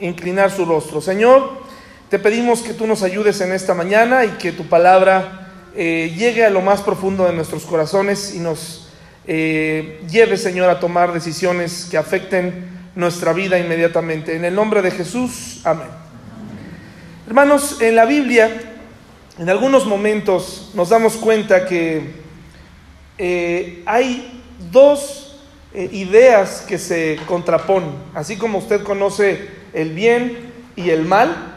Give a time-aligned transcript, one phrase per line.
[0.00, 1.00] inclinar su rostro.
[1.00, 1.60] Señor,
[2.10, 6.44] te pedimos que tú nos ayudes en esta mañana y que tu palabra eh, llegue
[6.44, 8.88] a lo más profundo de nuestros corazones y nos
[9.28, 14.34] eh, lleve, Señor, a tomar decisiones que afecten nuestra vida inmediatamente.
[14.34, 15.86] En el nombre de Jesús, amén.
[17.28, 18.50] Hermanos, en la Biblia,
[19.38, 22.10] en algunos momentos nos damos cuenta que
[23.18, 24.42] eh, hay
[24.72, 25.36] dos
[25.72, 27.92] ideas que se contraponen.
[28.12, 31.50] Así como usted conoce el bien y el mal,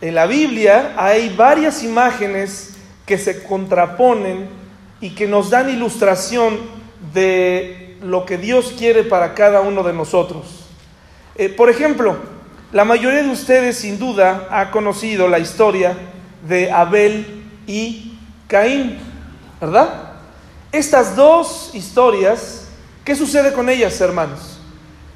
[0.00, 2.74] en la Biblia hay varias imágenes
[3.06, 4.48] que se contraponen
[5.00, 6.58] y que nos dan ilustración
[7.12, 10.66] de lo que Dios quiere para cada uno de nosotros.
[11.36, 12.16] Eh, por ejemplo,
[12.72, 15.96] la mayoría de ustedes sin duda ha conocido la historia
[16.46, 18.98] de Abel y Caín,
[19.60, 20.12] ¿verdad?
[20.70, 22.68] Estas dos historias,
[23.04, 24.53] ¿qué sucede con ellas, hermanos?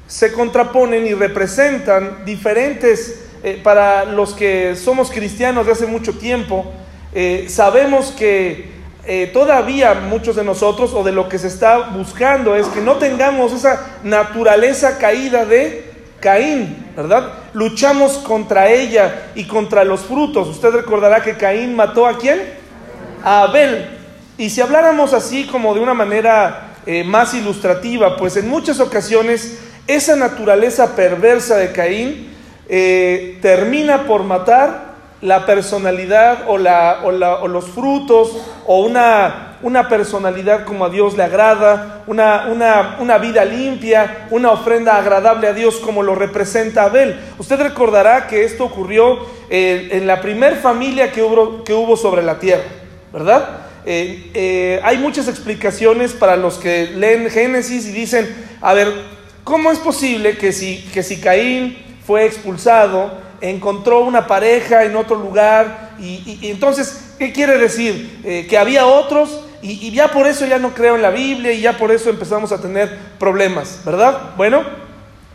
[0.09, 6.65] Se contraponen y representan diferentes, eh, para los que somos cristianos de hace mucho tiempo,
[7.13, 8.71] eh, sabemos que
[9.05, 12.95] eh, todavía muchos de nosotros o de lo que se está buscando es que no
[12.95, 17.31] tengamos esa naturaleza caída de Caín, ¿verdad?
[17.53, 20.49] Luchamos contra ella y contra los frutos.
[20.49, 22.41] Usted recordará que Caín mató a quién?
[23.23, 23.87] A Abel.
[24.39, 26.65] Y si habláramos así como de una manera
[27.05, 32.29] más ilustrativa, pues en muchas ocasiones esa naturaleza perversa de Caín
[32.69, 34.89] eh, termina por matar
[35.21, 41.23] la personalidad o, la, o, los frutos o una, una, personalidad como a Dios le
[41.23, 47.19] agrada, una, una, una, vida limpia, una ofrenda agradable a Dios como lo representa Abel.
[47.39, 49.17] Usted recordará que esto ocurrió
[49.49, 52.63] eh, en la primer familia que hubo, que hubo sobre la tierra,
[53.11, 53.61] ¿verdad?
[53.85, 58.29] Eh, hay muchas explicaciones para los que leen Génesis y dicen,
[58.61, 59.18] a ver,
[59.49, 63.11] ¿cómo es posible que si, que si Caín fue expulsado,
[63.41, 68.21] encontró una pareja en otro lugar y, y entonces, ¿qué quiere decir?
[68.23, 71.51] Eh, que había otros y, y ya por eso ya no creo en la Biblia
[71.51, 74.35] y ya por eso empezamos a tener problemas, ¿verdad?
[74.37, 74.61] Bueno,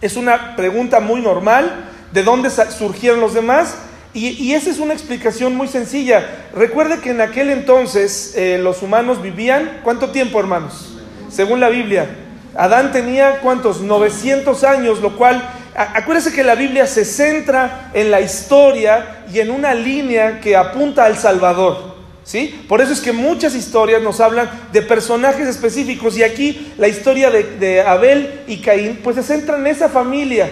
[0.00, 3.78] es una pregunta muy normal, ¿de dónde surgieron los demás?
[4.12, 6.46] Y, y, esa es una explicación muy sencilla.
[6.54, 11.00] Recuerde que en aquel entonces eh, los humanos vivían, ¿cuánto tiempo hermanos?
[11.28, 12.23] Según la Biblia.
[12.56, 13.80] Adán tenía cuántos?
[13.80, 15.42] 900 años, lo cual,
[15.74, 21.04] acuérdese que la Biblia se centra en la historia y en una línea que apunta
[21.04, 21.94] al Salvador.
[22.24, 22.64] ¿Sí?
[22.68, 27.30] Por eso es que muchas historias nos hablan de personajes específicos y aquí la historia
[27.30, 30.48] de, de Abel y Caín pues se centra en esa familia,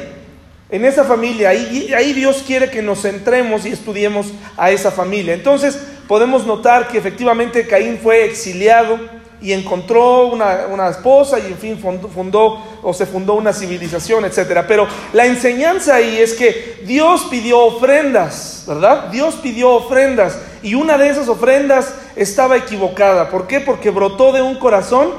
[0.68, 1.48] en esa familia.
[1.48, 5.32] Ahí, ahí, Dios quiere que nos centremos y estudiemos a esa familia.
[5.32, 9.00] Entonces podemos notar que efectivamente Caín fue exiliado
[9.42, 14.64] y encontró una, una esposa y en fin fundó, o se fundó una civilización, etc.
[14.66, 19.08] Pero la enseñanza ahí es que Dios pidió ofrendas, ¿verdad?
[19.08, 23.28] Dios pidió ofrendas y una de esas ofrendas estaba equivocada.
[23.30, 23.60] ¿Por qué?
[23.60, 25.10] Porque brotó de un corazón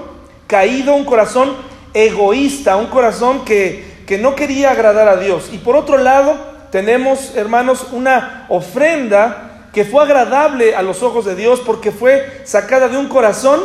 [0.47, 1.55] caído, un corazón
[1.93, 5.49] egoísta, un corazón que que no quería agradar a Dios.
[5.51, 6.37] Y por otro lado,
[6.71, 12.87] tenemos, hermanos, una ofrenda que fue agradable a los ojos de Dios porque fue sacada
[12.87, 13.61] de un corazón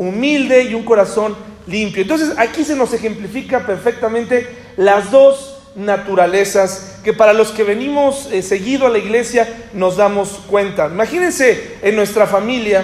[0.00, 2.00] humilde y un corazón limpio.
[2.02, 8.42] Entonces aquí se nos ejemplifica perfectamente las dos naturalezas que para los que venimos eh,
[8.42, 10.86] seguido a la iglesia nos damos cuenta.
[10.86, 12.82] Imagínense en nuestra familia,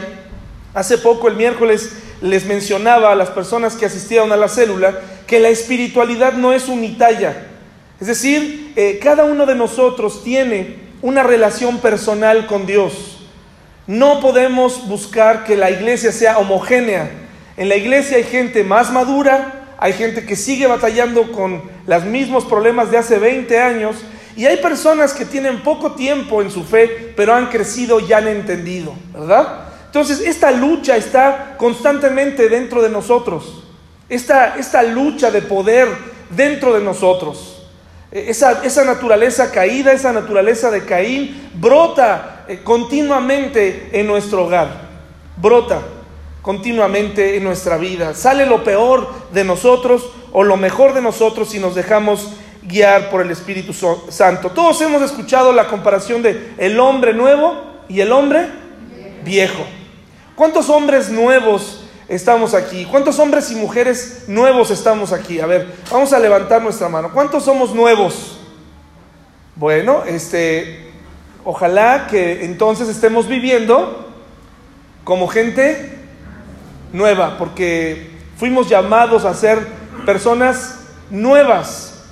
[0.75, 1.91] hace poco el miércoles
[2.21, 6.69] les mencionaba a las personas que asistieron a la célula que la espiritualidad no es
[6.69, 7.47] unitalla.
[7.99, 13.16] Es decir, eh, cada uno de nosotros tiene una relación personal con Dios.
[13.87, 17.11] No podemos buscar que la iglesia sea homogénea.
[17.57, 22.45] En la iglesia hay gente más madura, hay gente que sigue batallando con los mismos
[22.45, 23.97] problemas de hace 20 años
[24.37, 28.29] y hay personas que tienen poco tiempo en su fe, pero han crecido y han
[28.29, 29.67] entendido, ¿verdad?
[29.87, 33.63] Entonces, esta lucha está constantemente dentro de nosotros.
[34.11, 35.89] Esta, esta lucha de poder
[36.29, 37.56] dentro de nosotros.
[38.11, 44.69] Esa, esa, naturaleza caída, esa naturaleza de Caín, brota eh, continuamente en nuestro hogar.
[45.37, 45.83] Brota
[46.41, 48.15] continuamente en nuestra vida.
[48.15, 52.31] Sale lo peor de nosotros o lo mejor de nosotros si nos dejamos
[52.63, 53.73] guiar por el Espíritu
[54.09, 54.51] Santo.
[54.51, 58.49] Todos hemos escuchado la comparación de el hombre nuevo y el hombre
[59.25, 59.65] viejo.
[60.37, 62.85] ¿Cuántos hombres nuevos estamos aquí?
[62.85, 65.41] ¿Cuántos hombres y mujeres nuevos estamos aquí?
[65.41, 67.11] A ver, vamos a levantar nuestra mano.
[67.13, 68.39] ¿Cuántos somos nuevos?
[69.55, 70.91] Bueno, este,
[71.45, 74.13] ojalá que entonces estemos viviendo
[75.05, 75.99] como gente
[76.93, 79.67] nueva, porque fuimos llamados a ser
[80.05, 80.81] personas
[81.11, 82.05] nuevas,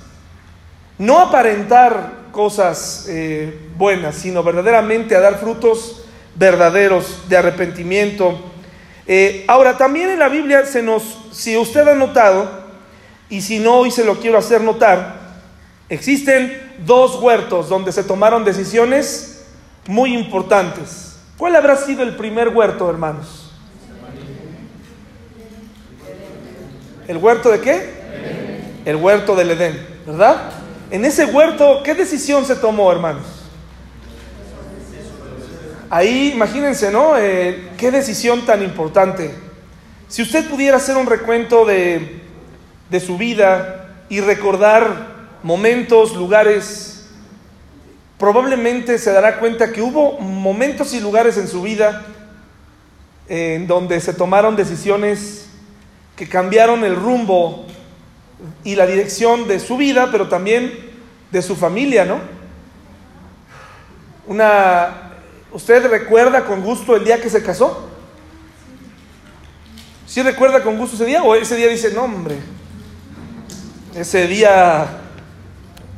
[0.97, 6.05] no aparentar cosas eh, buenas, sino verdaderamente a dar frutos
[6.35, 8.37] verdaderos de arrepentimiento.
[9.07, 12.65] Eh, ahora, también en la Biblia se nos, si usted ha notado,
[13.29, 15.15] y si no, hoy se lo quiero hacer notar,
[15.89, 19.45] existen dos huertos donde se tomaron decisiones
[19.87, 21.17] muy importantes.
[21.37, 23.51] ¿Cuál habrá sido el primer huerto, hermanos?
[27.07, 27.89] ¿El huerto de qué?
[28.85, 30.51] El huerto del Edén, ¿verdad?
[30.89, 33.34] En ese huerto, ¿qué decisión se tomó, hermanos?
[35.95, 37.17] Ahí, imagínense, ¿no?
[37.17, 39.33] Eh, qué decisión tan importante.
[40.09, 42.19] Si usted pudiera hacer un recuento de,
[42.89, 45.07] de su vida y recordar
[45.41, 47.07] momentos, lugares,
[48.17, 52.05] probablemente se dará cuenta que hubo momentos y lugares en su vida
[53.29, 55.47] en donde se tomaron decisiones
[56.17, 57.67] que cambiaron el rumbo
[58.65, 60.73] y la dirección de su vida, pero también
[61.31, 62.19] de su familia, ¿no?
[64.27, 65.04] Una,
[65.55, 67.87] ¿Usted recuerda con gusto el día que se casó?
[70.05, 71.23] ¿Sí recuerda con gusto ese día?
[71.23, 72.35] ¿O ese día dice, no, hombre,
[73.95, 74.85] ese día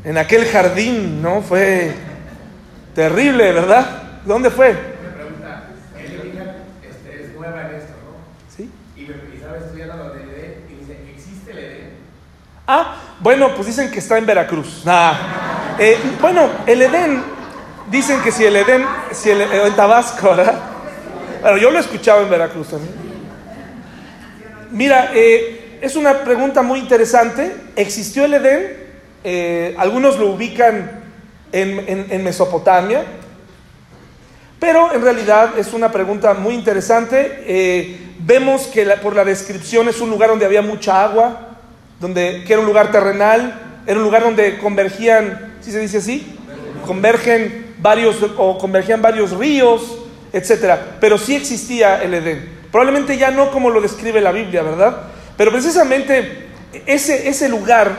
[0.04, 1.42] en aquel jardín, ¿no?
[1.42, 1.92] Fue
[2.94, 4.22] terrible, ¿verdad?
[4.26, 4.74] ¿Dónde fue?
[4.74, 5.70] Me pregunta,
[6.88, 8.56] este, es nueva en esto, ¿no?
[8.56, 8.70] ¿Sí?
[8.96, 11.90] Y, me, estaba estudiando lo de Edén y dice, ¿existe el Edén?
[12.68, 14.84] Ah, bueno, pues dicen que está en Veracruz.
[14.86, 15.16] Nah.
[15.80, 17.37] Eh, bueno, el Edén,
[17.90, 20.60] dicen que si el Edén, si el, en Tabasco, ¿verdad?
[21.42, 22.94] Pero yo lo he escuchado en Veracruz también.
[24.72, 27.56] Mira, eh, es una pregunta muy interesante.
[27.76, 28.88] ¿Existió el Edén?
[29.24, 31.04] Eh, algunos lo ubican
[31.52, 33.04] en, en, Mesopotamia,
[34.60, 37.44] pero en realidad es una pregunta muy interesante.
[37.46, 41.58] Eh, vemos que por la descripción es un lugar donde había mucha agua,
[42.00, 46.38] donde, que era un lugar terrenal, era un lugar donde convergían, ¿sí se dice así?
[46.86, 49.98] Convergen varios o convergían varios ríos,
[50.34, 50.98] etcétera.
[51.00, 52.58] Pero sí existía el Edén.
[52.70, 55.04] Probablemente ya no como lo describe la Biblia, ¿verdad?
[55.38, 56.48] Pero precisamente
[56.86, 57.96] ese, ese lugar,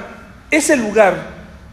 [0.51, 1.15] ese lugar,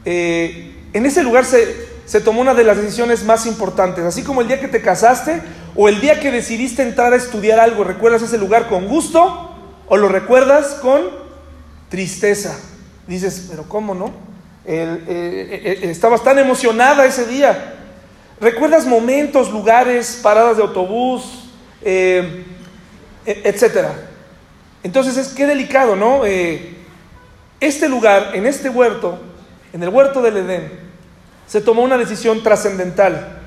[0.05, 1.75] eh, en ese lugar se,
[2.05, 4.05] se tomó una de las decisiones más importantes.
[4.05, 5.41] Así como el día que te casaste
[5.75, 9.51] o el día que decidiste entrar a estudiar algo, ¿recuerdas ese lugar con gusto
[9.87, 11.01] o lo recuerdas con
[11.89, 12.57] tristeza?
[13.07, 14.13] Dices, pero ¿cómo no?
[14.63, 17.74] El, eh, eh, estabas tan emocionada ese día.
[18.39, 21.45] ¿Recuerdas momentos, lugares, paradas de autobús,
[21.81, 22.43] eh,
[23.25, 23.95] etcétera?
[24.83, 26.25] Entonces es qué delicado, ¿no?
[26.25, 26.75] Eh,
[27.61, 29.19] este lugar, en este huerto,
[29.71, 30.69] en el huerto del Edén,
[31.47, 33.39] se tomó una decisión trascendental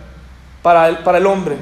[0.62, 1.56] para el, para el hombre,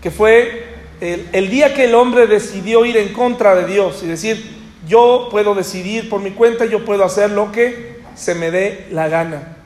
[0.00, 0.66] que fue
[1.00, 4.54] el, el día que el hombre decidió ir en contra de Dios y decir,
[4.86, 9.08] yo puedo decidir por mi cuenta, yo puedo hacer lo que se me dé la
[9.08, 9.56] gana.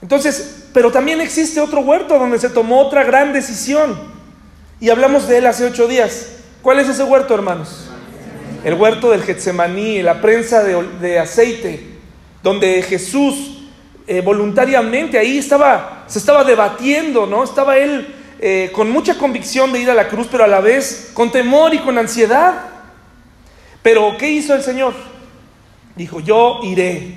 [0.00, 3.98] Entonces, pero también existe otro huerto donde se tomó otra gran decisión.
[4.80, 6.28] Y hablamos de él hace ocho días.
[6.62, 7.88] ¿Cuál es ese huerto, hermanos?
[8.64, 11.98] El huerto del Getsemaní, la prensa de, aceite,
[12.42, 13.62] donde Jesús
[14.06, 17.44] eh, voluntariamente ahí estaba, se estaba debatiendo, ¿no?
[17.44, 21.10] Estaba él eh, con mucha convicción de ir a la cruz, pero a la vez
[21.14, 22.54] con temor y con ansiedad.
[23.82, 24.94] Pero ¿qué hizo el Señor?
[25.96, 27.14] Dijo, yo iré,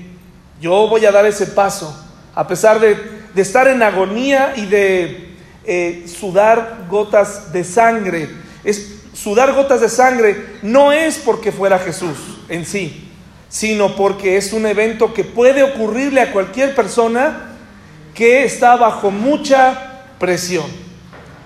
[0.59, 2.00] yo voy a dar ese paso,
[2.35, 2.97] a pesar de,
[3.35, 8.29] estar en agonía y de eh, sudar gotas de sangre.
[8.63, 12.17] Es, sudar gotas de sangre no es porque fuera Jesús
[12.49, 13.09] en sí,
[13.49, 17.55] sino porque es un evento que puede ocurrirle a cualquier persona
[18.13, 20.65] que está bajo mucha presión.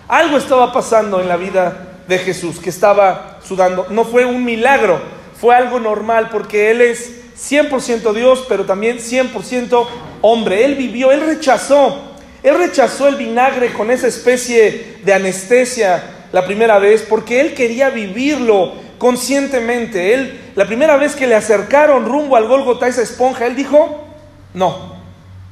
[0.08, 3.88] Algo estaba pasando en la vida de Jesús, que estaba sudando.
[3.90, 5.02] No fue un milagro,
[5.40, 9.88] fue algo normal, porque Él es 100% Dios, pero también 100%
[10.22, 10.66] hombre.
[10.66, 12.02] Él vivió, Él rechazó,
[12.44, 17.90] Él rechazó el vinagre con esa especie de anestesia la primera vez, porque Él quería
[17.90, 20.14] vivirlo conscientemente.
[20.14, 24.06] Él, la primera vez que le acercaron rumbo al Golgota esa esponja, Él dijo,
[24.54, 24.96] no,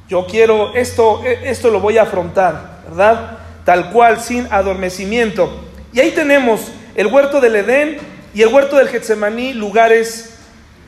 [0.08, 3.38] yo quiero esto, esto lo voy a afrontar, ¿verdad?
[3.64, 5.64] Tal cual, sin adormecimiento.
[5.92, 6.60] Y ahí tenemos
[6.94, 7.98] el huerto del Edén
[8.34, 10.33] y el huerto del Getsemaní, lugares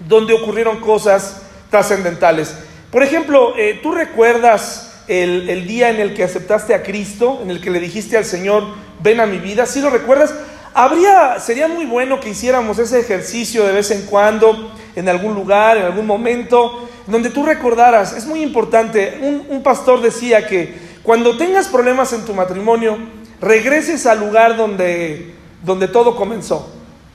[0.09, 2.55] donde ocurrieron cosas trascendentales.
[2.91, 7.51] Por ejemplo, eh, ¿tú recuerdas el, el, día en el que aceptaste a Cristo, en
[7.51, 8.65] el que le dijiste al Señor,
[9.03, 9.67] ven a mi vida?
[9.67, 10.35] ¿Sí lo recuerdas?
[10.75, 15.77] Habría, sería muy bueno que hiciéramos ese ejercicio de vez en cuando, en algún lugar,
[15.79, 21.37] en algún momento, donde tú recordaras, es muy importante, un, un pastor decía que cuando
[21.37, 22.99] tengas problemas en tu matrimonio,
[23.41, 26.69] regreses al lugar donde, donde todo comenzó,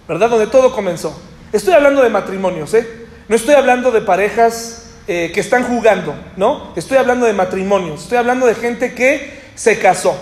[0.08, 0.30] ¿verdad?
[0.30, 1.20] Donde todo comenzó.
[1.52, 2.88] Estoy hablando de matrimonios, ¿eh?
[3.28, 6.72] No estoy hablando de parejas eh, que están jugando, ¿no?
[6.78, 10.18] Estoy hablando de matrimonios, estoy hablando de gente que se casó.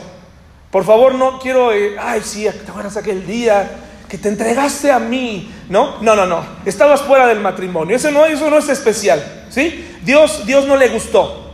[0.72, 3.70] Por favor, no quiero, eh, ay, sí, te acuerdas aquel día
[4.08, 6.02] que te entregaste a mí, ¿no?
[6.02, 9.98] No, no, no, estabas fuera del matrimonio, eso no, eso no es especial, ¿sí?
[10.02, 11.52] Dios, Dios no le gustó.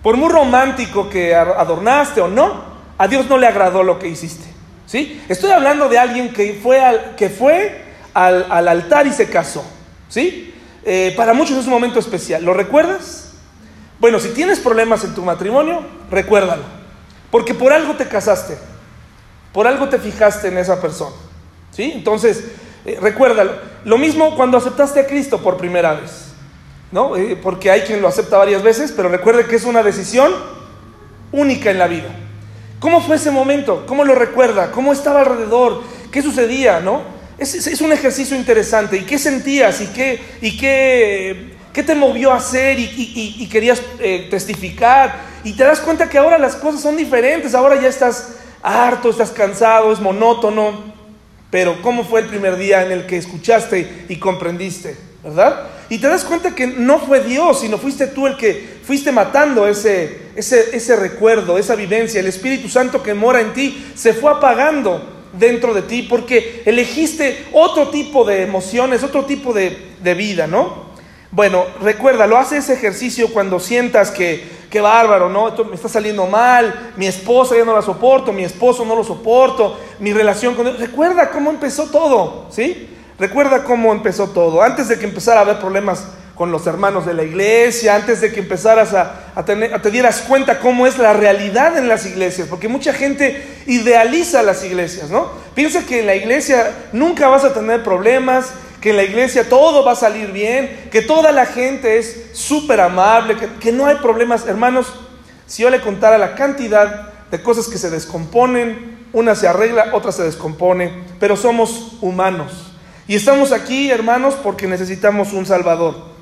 [0.00, 2.62] Por muy romántico que adornaste o no,
[2.96, 4.46] a Dios no le agradó lo que hiciste,
[4.86, 5.20] ¿sí?
[5.28, 7.87] Estoy hablando de alguien que fue al, que fue
[8.18, 9.64] al, al altar y se casó,
[10.08, 10.52] ¿sí?
[10.84, 12.44] Eh, para muchos es un momento especial.
[12.44, 13.32] ¿Lo recuerdas?
[14.00, 16.62] Bueno, si tienes problemas en tu matrimonio, recuérdalo.
[17.30, 18.58] Porque por algo te casaste.
[19.52, 21.14] Por algo te fijaste en esa persona.
[21.70, 21.92] ¿Sí?
[21.94, 22.44] Entonces,
[22.84, 23.52] eh, recuérdalo.
[23.84, 26.32] Lo mismo cuando aceptaste a Cristo por primera vez.
[26.90, 27.16] ¿No?
[27.16, 30.32] Eh, porque hay quien lo acepta varias veces, pero recuerde que es una decisión
[31.30, 32.08] única en la vida.
[32.80, 33.84] ¿Cómo fue ese momento?
[33.86, 34.72] ¿Cómo lo recuerda?
[34.72, 35.82] ¿Cómo estaba alrededor?
[36.10, 36.80] ¿Qué sucedía?
[36.80, 37.17] ¿No?
[37.38, 38.96] Es, un ejercicio interesante.
[38.96, 39.80] ¿Y qué sentías?
[39.80, 42.78] ¿Y qué, y qué, qué te movió a hacer?
[42.80, 45.20] ¿Y, querías eh, testificar?
[45.44, 47.54] Y te das cuenta que ahora las cosas son diferentes.
[47.54, 50.98] Ahora ya estás harto, estás cansado, es monótono.
[51.50, 54.96] Pero ¿cómo fue el primer día en el que escuchaste y comprendiste?
[55.22, 55.68] ¿Verdad?
[55.88, 59.66] Y te das cuenta que no fue Dios, sino fuiste tú el que fuiste matando
[59.68, 62.18] ese, ese, ese recuerdo, esa vivencia.
[62.18, 67.46] El Espíritu Santo que mora en ti se fue apagando dentro de ti porque elegiste
[67.52, 70.88] otro tipo de emociones, otro tipo de, vida, ¿no?
[71.30, 75.48] Bueno, recuerda, lo hace ese ejercicio cuando sientas que, qué bárbaro, ¿no?
[75.48, 79.04] Esto me está saliendo mal, mi esposa ya no la soporto, mi esposo no lo
[79.04, 80.76] soporto, mi relación con él.
[80.78, 82.88] Recuerda cómo empezó todo, ¿sí?
[83.18, 84.62] Recuerda cómo empezó todo.
[84.62, 86.06] Antes de que empezara a haber problemas
[86.38, 90.20] con los hermanos de la iglesia, antes de que empezaras a, tener, a te dieras
[90.20, 95.32] cuenta cómo es la realidad en las iglesias, porque mucha gente idealiza las iglesias, ¿no?
[95.56, 99.84] Piensa que en la iglesia nunca vas a tener problemas, que en la iglesia todo
[99.84, 103.96] va a salir bien, que toda la gente es súper amable, que, que no hay
[103.96, 104.46] problemas.
[104.46, 104.86] Hermanos,
[105.48, 110.12] si yo le contara la cantidad de cosas que se descomponen, una se arregla, otra
[110.12, 112.70] se descompone, pero somos humanos.
[113.08, 116.16] Y estamos aquí, hermanos, porque necesitamos un Salvador.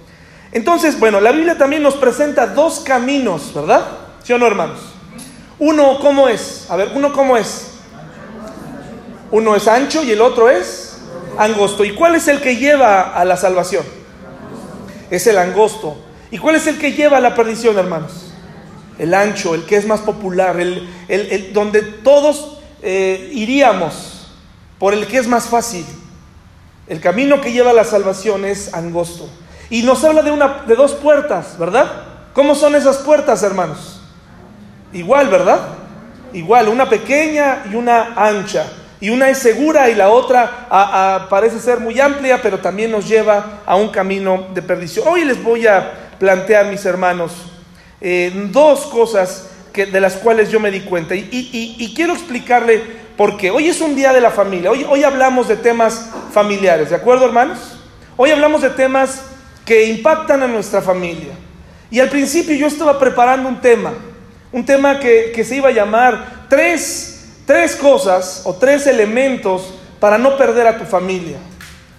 [0.56, 3.88] Entonces, bueno, la Biblia también nos presenta dos caminos, ¿verdad?
[4.22, 4.80] ¿Sí o no, hermanos?
[5.58, 6.64] Uno, ¿cómo es?
[6.70, 7.72] A ver, uno, ¿cómo es?
[9.30, 10.96] Uno es ancho y el otro es
[11.36, 11.84] angosto.
[11.84, 13.84] ¿Y cuál es el que lleva a la salvación?
[15.10, 15.98] Es el angosto.
[16.30, 18.32] ¿Y cuál es el que lleva a la perdición, hermanos?
[18.98, 24.30] El ancho, el que es más popular, el, el, donde todos eh, iríamos
[24.78, 25.84] por el que es más fácil.
[26.86, 29.28] El camino que lleva a la salvación es angosto.
[29.70, 31.90] Y nos habla de, una, de dos puertas, ¿verdad?
[32.32, 34.00] ¿Cómo son esas puertas, hermanos?
[34.92, 35.60] Igual, ¿verdad?
[36.32, 38.66] Igual, una pequeña y una ancha.
[39.00, 43.60] Y una es segura y la otra parece ser muy amplia, pero también nos lleva
[43.66, 45.06] a un camino de perdición.
[45.08, 47.32] Hoy les voy a plantear, mis hermanos,
[48.00, 51.14] eh, dos cosas que, de las cuales yo me di cuenta.
[51.14, 52.82] Y, quiero explicarle
[53.16, 53.50] por qué.
[53.50, 54.70] Hoy es un día de la familia.
[54.70, 57.58] Hoy, hoy hablamos de temas familiares, ¿de acuerdo, hermanos?
[58.16, 59.22] Hoy hablamos de temas
[59.66, 61.32] que impactan a nuestra familia.
[61.90, 63.92] Y al principio yo estaba preparando un tema,
[64.52, 70.36] un tema que, se iba a llamar tres, tres cosas o tres elementos para no
[70.38, 71.36] perder a tu familia.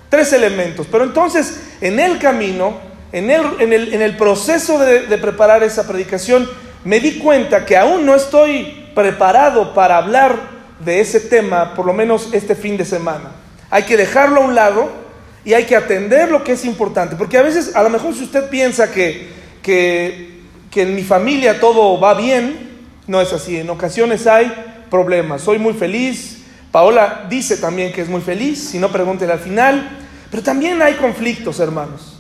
[0.10, 0.88] Tres elementos.
[0.90, 2.78] Pero entonces, en el camino,
[3.12, 6.50] en el, en el, en el proceso de, de preparar esa predicación,
[6.86, 11.92] me di cuenta que aún no estoy preparado para hablar de ese tema, por lo
[11.92, 13.32] menos este fin de semana.
[13.70, 15.07] Hay que dejarlo a un lado
[15.48, 17.16] y hay que atender lo que es importante.
[17.16, 19.30] Porque a veces, a lo mejor si usted piensa que,
[19.62, 20.44] que,
[20.76, 22.70] en mi familia todo va bien,
[23.08, 23.56] no es así.
[23.56, 24.52] En ocasiones hay
[24.90, 25.42] problemas.
[25.42, 26.44] Soy muy feliz.
[26.70, 29.90] Paola dice también que es muy feliz, si no pregúntele al final.
[30.30, 32.18] Pero también hay conflictos, hermanos.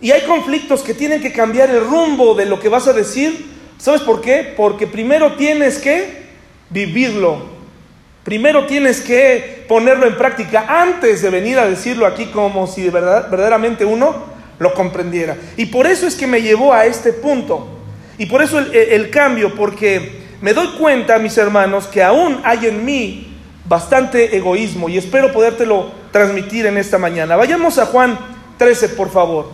[0.00, 3.44] Y hay conflictos que tienen que cambiar el rumbo de lo que vas a decir.
[3.76, 4.54] ¿Sabes por qué?
[4.56, 6.26] Porque primero tienes que
[6.70, 7.51] vivirlo.
[8.24, 13.28] Primero tienes que ponerlo en práctica antes de venir a decirlo aquí como si verdad,
[13.30, 14.24] verdaderamente uno
[14.58, 15.36] lo comprendiera.
[15.56, 17.66] Y por eso es que me llevó a este punto.
[18.18, 22.66] Y por eso el, el cambio, porque me doy cuenta, mis hermanos, que aún hay
[22.66, 27.36] en mí bastante egoísmo y espero podértelo transmitir en esta mañana.
[27.36, 28.18] Vayamos a Juan
[28.58, 29.48] 13, por favor.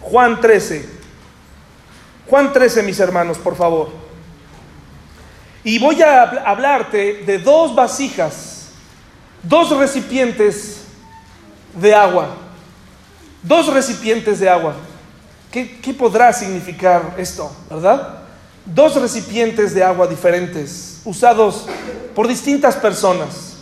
[0.00, 0.88] Juan 13.
[2.28, 4.01] Juan 13, mis hermanos, por favor.
[5.64, 8.68] Y voy a hablarte de dos vasijas,
[9.42, 10.82] dos recipientes
[11.74, 12.36] de agua.
[13.42, 14.74] Dos recipientes de agua.
[15.50, 18.20] ¿Qué, podrá significar esto, verdad?
[18.64, 21.66] Dos recipientes de agua diferentes, usados
[22.14, 23.56] por distintas personas.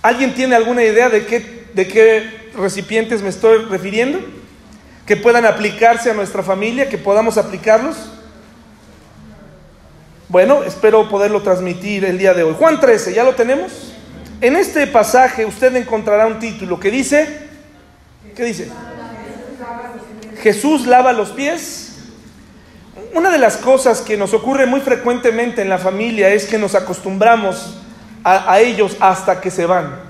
[0.00, 4.20] ¿Alguien tiene alguna idea de qué, de qué recipientes me estoy refiriendo?
[5.06, 7.96] que puedan aplicarse a nuestra familia, que podamos aplicarlos?
[10.32, 12.54] Bueno, espero poderlo transmitir el día de hoy.
[12.58, 13.92] Juan 13, ¿ya lo tenemos?
[14.40, 17.50] En este pasaje usted encontrará un título que dice,
[18.34, 18.70] ¿qué dice?
[20.42, 21.98] Jesús lava los pies.
[23.12, 26.74] Una de las cosas que nos ocurre muy frecuentemente en la familia es que nos
[26.74, 27.76] acostumbramos
[28.24, 30.00] a, a ellos hasta que se van,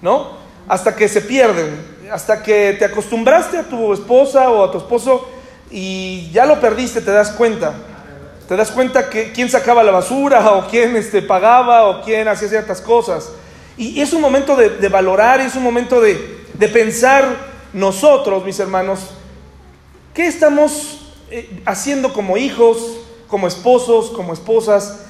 [0.00, 0.30] ¿no?
[0.68, 1.74] Hasta que se pierden,
[2.12, 5.28] hasta que te acostumbraste a tu esposa o a tu esposo
[5.72, 7.74] y ya lo perdiste, te das cuenta.
[8.50, 12.48] Te das cuenta que quién sacaba la basura o quién este, pagaba o quién hacía
[12.48, 13.30] ciertas cosas.
[13.76, 17.28] Y es un momento de, valorar, es un momento de, de, pensar
[17.72, 19.12] nosotros, mis hermanos,
[20.12, 25.02] qué estamos eh, haciendo como hijos, como esposos, como esposas,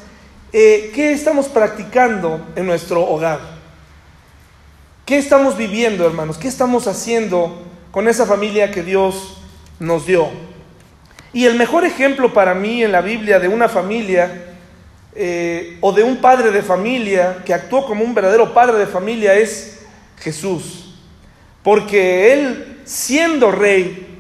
[0.53, 3.41] eh, qué estamos practicando en nuestro hogar.
[5.07, 6.37] ¿Qué estamos viviendo, hermanos?
[6.37, 7.57] ¿Qué estamos haciendo
[7.91, 9.39] con esa familia que Dios
[9.79, 10.50] nos dio?
[11.33, 14.51] Y el mejor ejemplo para mí en la Biblia de una familia
[15.15, 19.35] eh, o de un padre de familia que actuó como un verdadero padre de familia
[19.35, 19.81] es
[20.19, 20.95] Jesús.
[21.63, 24.19] Porque él, siendo rey,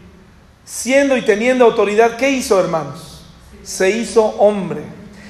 [0.64, 3.24] siendo y teniendo autoridad, ¿qué hizo, hermanos?
[3.62, 4.82] Se hizo hombre.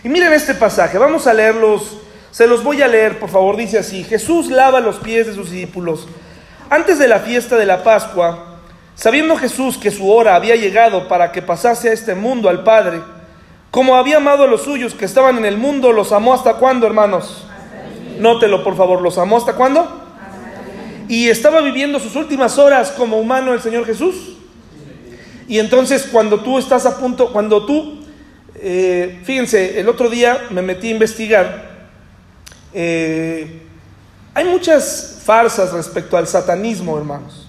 [0.02, 1.98] Y miren este pasaje, vamos a leerlos,
[2.30, 5.50] se los voy a leer, por favor, dice así, Jesús lava los pies de sus
[5.50, 6.08] discípulos.
[6.68, 8.49] Antes de la fiesta de la Pascua,
[9.00, 13.00] Sabiendo Jesús que su hora había llegado para que pasase a este mundo al Padre,
[13.70, 16.86] como había amado a los suyos que estaban en el mundo, los amó hasta cuándo,
[16.86, 17.46] hermanos?
[18.18, 19.88] Nótelo, por favor, ¿los amó hasta cuándo?
[21.08, 24.36] Y estaba viviendo sus últimas horas como humano el Señor Jesús.
[25.48, 28.04] Y entonces cuando tú estás a punto, cuando tú,
[28.56, 31.88] eh, fíjense, el otro día me metí a investigar,
[32.74, 33.62] eh,
[34.34, 37.48] hay muchas farsas respecto al satanismo, hermanos.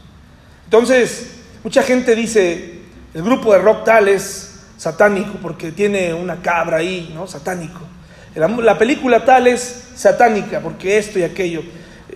[0.63, 2.79] Entonces, Mucha gente dice,
[3.13, 7.27] el grupo de rock tal es satánico porque tiene una cabra ahí, ¿no?
[7.27, 7.81] Satánico.
[8.33, 11.61] La, película tal es satánica porque esto y aquello.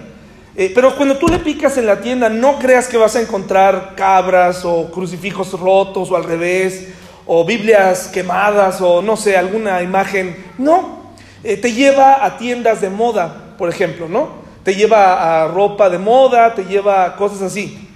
[0.56, 3.96] Eh, pero cuando tú le picas en la tienda, no creas que vas a encontrar
[3.96, 6.90] cabras o crucifijos rotos o al revés
[7.28, 10.36] o Biblias quemadas o no sé, alguna imagen.
[10.58, 14.46] No, eh, te lleva a tiendas de moda, por ejemplo, ¿no?
[14.64, 17.88] Te lleva a ropa de moda, te lleva a cosas así.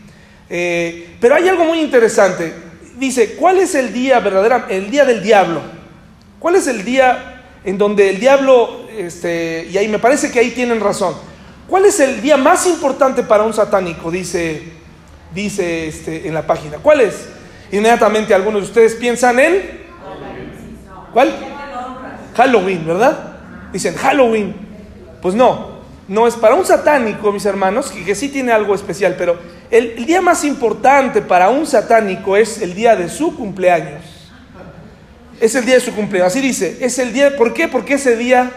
[0.50, 2.54] Eh, pero hay algo muy interesante.
[2.98, 5.62] Dice, ¿cuál es el día verdadero, el día del diablo?
[6.40, 10.52] ¿Cuál es el día en donde el diablo, este, y ahí me parece que ahí
[10.52, 11.16] tienen razón,
[11.68, 14.10] ¿cuál es el día más importante para un satánico?
[14.12, 14.64] Dice,
[15.34, 16.78] dice este, en la página.
[16.78, 17.28] ¿Cuál es?
[17.72, 19.80] Inmediatamente algunos de ustedes piensan en...
[21.14, 21.34] ¿Cuál?
[22.36, 23.38] Halloween, ¿verdad?
[23.72, 24.56] Dicen Halloween.
[25.22, 29.38] Pues no, no es para un satánico, mis hermanos, que, sí tiene algo especial, pero
[29.70, 34.04] el, el, día más importante para un satánico es el día de su cumpleaños.
[35.40, 36.32] Es el día de su cumpleaños.
[36.32, 37.68] Así dice, es el día, ¿por qué?
[37.68, 38.52] Porque ese día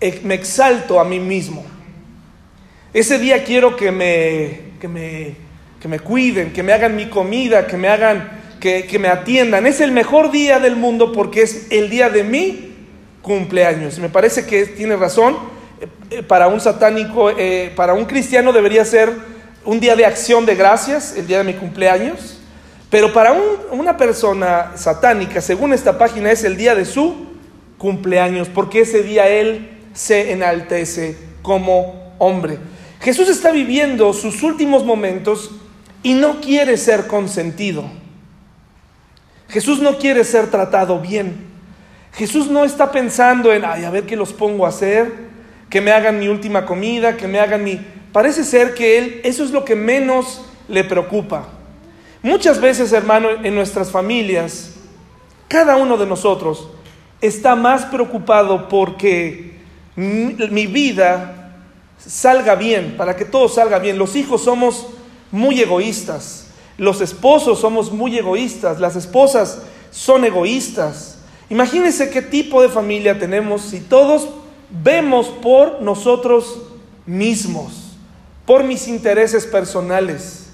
[0.00, 1.64] eh, me exalto a mí mismo.
[2.92, 5.45] Ese día quiero que me, que me
[5.80, 9.66] que me cuiden, que me hagan mi comida, que me hagan, que, me atiendan.
[9.66, 12.74] Es el mejor día del mundo porque es el día de mi
[13.22, 13.98] cumpleaños.
[13.98, 15.36] Me parece que tiene razón.
[16.10, 19.12] Eh, para un satánico, eh, para un cristiano debería ser
[19.64, 22.38] un día de acción de gracias, el día de mi cumpleaños.
[22.88, 23.36] Pero para
[23.72, 27.26] una persona satánica, según esta página, es el día de su
[27.78, 32.58] cumpleaños, porque ese día él se enaltece como hombre.
[33.00, 35.50] Jesús está viviendo sus últimos momentos
[36.06, 37.82] y no quiere ser consentido.
[39.48, 41.48] Jesús no quiere ser tratado bien.
[42.12, 45.12] Jesús no está pensando en, ay, a ver qué los pongo a hacer,
[45.68, 47.80] que me hagan mi última comida, que me hagan mi...
[48.12, 51.48] Parece ser que Él, eso es lo que menos le preocupa.
[52.22, 54.76] Muchas veces, hermano, en nuestras familias,
[55.48, 56.68] cada uno de nosotros
[57.20, 59.56] está más preocupado porque
[59.96, 61.52] mi vida
[61.98, 63.98] salga bien, para que todo salga bien.
[63.98, 64.86] Los hijos somos
[65.36, 66.46] muy egoístas.
[66.78, 71.18] Los esposos somos muy egoístas, las esposas son egoístas.
[71.50, 74.28] Imagínense qué tipo de familia tenemos si todos
[74.70, 76.58] vemos por nosotros
[77.04, 77.96] mismos,
[78.44, 80.48] por mis intereses personales.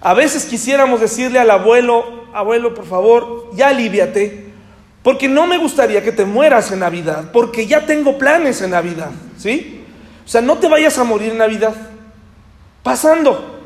[0.00, 4.52] A veces quisiéramos decirle al abuelo, abuelo, por favor, ya aliviate,
[5.02, 9.10] porque no me gustaría que te mueras en Navidad, porque ya tengo planes en Navidad,
[9.36, 9.84] ¿sí?
[10.24, 11.74] O sea, no te vayas a morir en Navidad.
[12.82, 13.61] Pasando,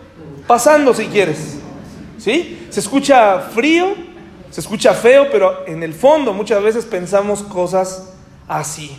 [0.46, 1.58] pasando si quieres.
[2.18, 2.66] ¿Sí?
[2.70, 3.94] Se escucha frío,
[4.50, 8.12] se escucha feo, pero en el fondo muchas veces pensamos cosas
[8.48, 8.96] así.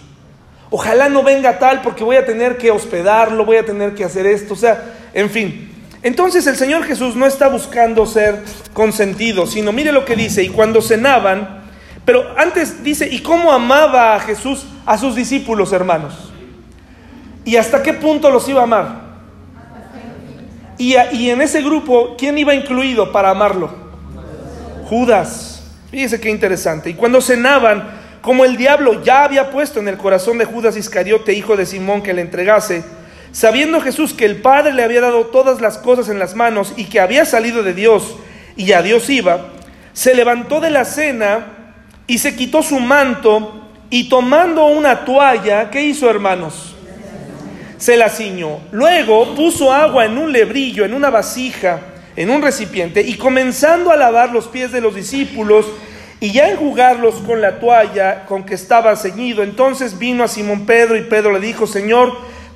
[0.69, 4.25] Ojalá no venga tal porque voy a tener que hospedarlo, voy a tener que hacer
[4.25, 5.71] esto, o sea, en fin.
[6.03, 10.49] Entonces el Señor Jesús no está buscando ser consentido, sino mire lo que dice, y
[10.49, 11.63] cuando cenaban,
[12.05, 16.31] pero antes dice, ¿y cómo amaba a Jesús a sus discípulos, hermanos?
[17.43, 19.06] ¿Y hasta qué punto los iba a amar?
[20.77, 23.69] Y, en ese grupo, ¿quién iba incluido para amarlo?
[24.85, 25.63] Judas.
[25.89, 26.89] Fíjese qué interesante.
[26.89, 27.89] Y cuando cenaban,
[28.21, 32.03] como el diablo ya había puesto en el corazón de Judas Iscariote, hijo de Simón,
[32.03, 32.83] que le entregase,
[33.31, 36.85] sabiendo Jesús que el Padre le había dado todas las cosas en las manos y
[36.85, 38.15] que había salido de Dios
[38.55, 39.47] y a Dios iba,
[39.93, 41.45] se levantó de la cena
[42.05, 46.76] y se quitó su manto y tomando una toalla, ¿qué hizo hermanos?
[47.77, 48.59] Se la ciñó.
[48.71, 51.79] Luego puso agua en un lebrillo, en una vasija,
[52.15, 55.67] en un recipiente y comenzando a lavar los pies de los discípulos
[56.19, 60.97] y ya enjugarlos con la toalla con que estaba ceñido, entonces vino a Simón Pedro
[60.97, 62.13] y Pedro le dijo, Señor,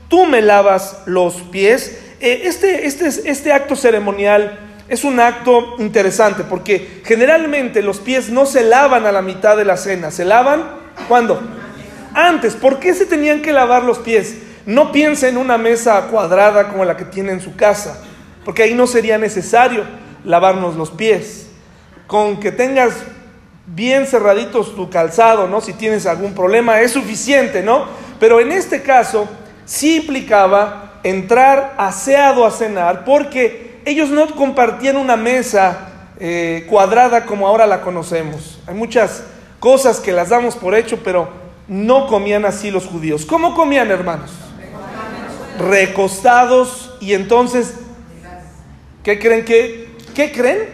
[0.07, 1.99] tú me lavas los pies.
[2.19, 8.47] Eh, este, este, este acto ceremonial es un acto interesante porque generalmente los pies no
[8.47, 11.41] se lavan a la mitad de la cena, se lavan ¿cuándo?
[12.13, 12.55] Antes.
[12.55, 14.35] ¿Por qué se tenían que lavar los pies?
[14.65, 18.03] No piense en una mesa cuadrada como la que tiene en su casa,
[18.45, 19.83] porque ahí no sería necesario
[20.23, 21.47] lavarnos los pies.
[22.07, 22.93] Con que tengas
[23.65, 25.61] bien cerraditos tu calzado, ¿no?
[25.61, 27.85] Si tienes algún problema, es suficiente, ¿no?
[28.19, 29.27] Pero en este caso
[29.65, 35.87] sí implicaba entrar aseado a cenar, porque ellos no compartían una mesa
[36.19, 38.59] eh, cuadrada como ahora la conocemos.
[38.67, 39.23] Hay muchas
[39.59, 41.29] cosas que las damos por hecho, pero
[41.67, 43.25] no comían así los judíos.
[43.25, 44.31] ¿Cómo comían, hermanos?
[45.59, 47.75] Recostados y entonces,
[49.03, 50.69] ¿qué creen que, qué creen?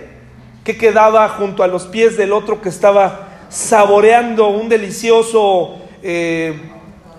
[0.64, 6.60] Que quedaba junto a los pies del otro que estaba saboreando un delicioso, eh,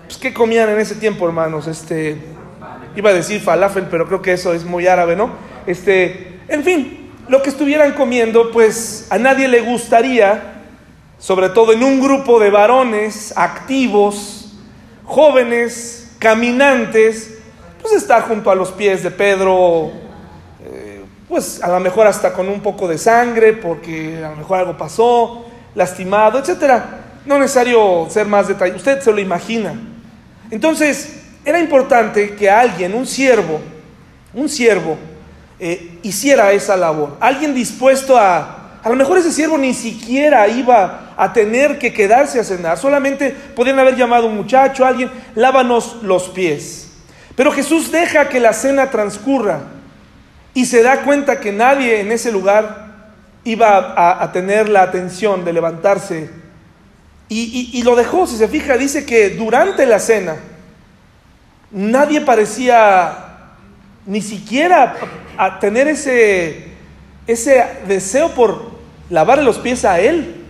[0.07, 1.67] pues, ¿qué comían en ese tiempo, hermanos?
[1.67, 2.19] Este,
[2.97, 5.31] iba a decir falafel, pero creo que eso es muy árabe, ¿no?
[5.67, 10.63] Este, en fin, lo que estuvieran comiendo, pues a nadie le gustaría,
[11.19, 14.59] sobre todo en un grupo de varones activos,
[15.05, 17.38] jóvenes, caminantes,
[17.81, 19.91] pues estar junto a los pies de Pedro,
[20.65, 24.59] eh, pues a lo mejor hasta con un poco de sangre, porque a lo mejor
[24.59, 27.05] algo pasó, lastimado, etcétera.
[27.25, 29.75] No necesario ser más detallado, usted se lo imagina.
[30.51, 33.61] Entonces, era importante que alguien, un siervo,
[34.35, 34.97] un siervo,
[35.61, 37.17] eh, hiciera esa labor.
[37.21, 42.39] Alguien dispuesto a, a lo mejor ese siervo ni siquiera iba a tener que quedarse
[42.39, 46.88] a cenar, solamente podían haber llamado a un muchacho, alguien, lávanos los pies.
[47.39, 49.61] Pero Jesús deja que la cena transcurra
[50.55, 52.89] y se da cuenta que nadie en ese lugar
[53.45, 56.31] iba a, tener la atención de levantarse.
[57.29, 60.35] Y, lo dejó, si se fija, dice que durante la cena
[61.71, 63.45] nadie parecía
[64.05, 64.97] ni siquiera
[65.61, 66.73] tener ese,
[67.29, 68.73] ese deseo por
[69.11, 70.45] lavarle los pies a él,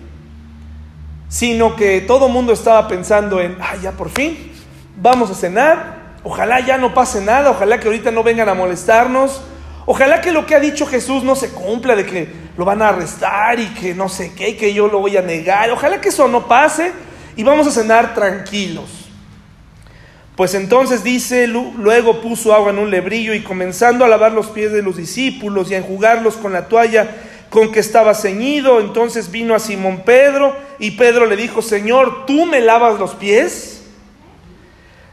[1.29, 4.53] sino que todo el mundo estaba pensando en, ah, ya por fin,
[4.97, 5.98] vamos a cenar,
[6.29, 9.41] ojalá ya no pase nada, ojalá que ahorita no vengan a molestarnos,
[9.87, 12.91] ojalá que lo que ha dicho Jesús no se cumpla, de que lo van a
[12.91, 16.11] arrestar y que no sé qué, y que yo lo voy a negar, ojalá que
[16.11, 16.93] eso no pase
[17.35, 19.07] y vamos a cenar tranquilos.
[20.37, 24.71] Pues entonces dice, luego puso agua en un lebrillo y comenzando a lavar los pies
[24.71, 27.09] de los discípulos y a enjugarlos con la toalla
[27.49, 32.45] con que estaba ceñido, entonces vino a Simón Pedro y Pedro le dijo, Señor, ¿tú
[32.45, 33.78] me lavas los pies?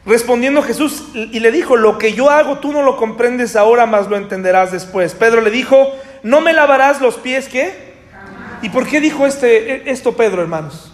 [0.06, 4.08] Respondiendo Jesús y le dijo, lo que yo hago tú no lo comprendes ahora, mas
[4.08, 5.15] lo entenderás después.
[5.15, 7.96] Pedro le dijo, ¿no me lavarás los pies qué?
[8.62, 10.91] ¿Y por qué dijo este, esto Pedro, hermanos?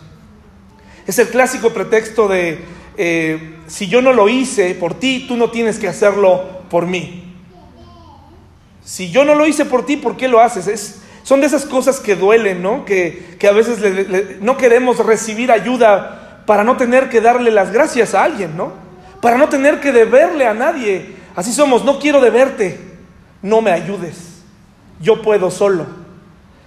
[1.06, 2.63] Es el clásico pretexto de,
[2.97, 7.36] eh, si yo no lo hice por ti, tú no tienes que hacerlo por mí.
[8.84, 10.67] Si yo no lo hice por ti, ¿por qué lo haces?
[10.67, 12.86] Es, son de esas cosas que duelen, ¿no?
[12.86, 17.71] Que, que a veces le, no queremos recibir ayuda para no tener que darle las
[17.71, 18.81] gracias a alguien, ¿no?
[19.21, 21.15] Para no tener que deberle a nadie.
[21.36, 22.77] Así somos, no quiero deberte,
[23.41, 24.41] no me ayudes,
[24.99, 25.86] yo puedo solo.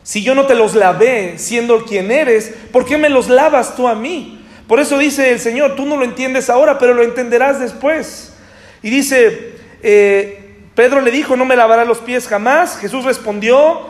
[0.02, 3.88] Si yo no te los lavé siendo quien eres, ¿por qué me los lavas tú
[3.88, 4.42] a mí?
[4.66, 8.34] Por eso dice el Señor, tú no lo entiendes ahora, pero lo entenderás después.
[8.82, 12.78] Y dice, eh, Pedro le dijo, no me lavará los pies jamás.
[12.78, 13.80] Jesús respondió,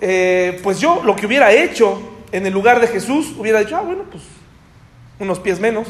[0.00, 2.00] eh, pues yo lo que hubiera hecho
[2.32, 4.22] en el lugar de Jesús, hubiera dicho, ah, bueno, pues
[5.18, 5.86] unos pies menos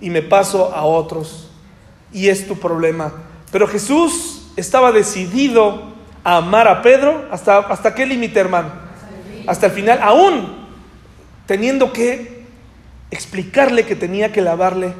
[0.00, 1.50] y me paso a otros.
[2.12, 3.12] Y es tu problema.
[3.50, 8.70] Pero Jesús estaba decidido a amar a Pedro hasta, hasta qué límite, hermano.
[9.46, 10.66] Hasta el final, aún
[11.46, 12.44] teniendo que
[13.10, 14.94] explicarle que tenía que lavarle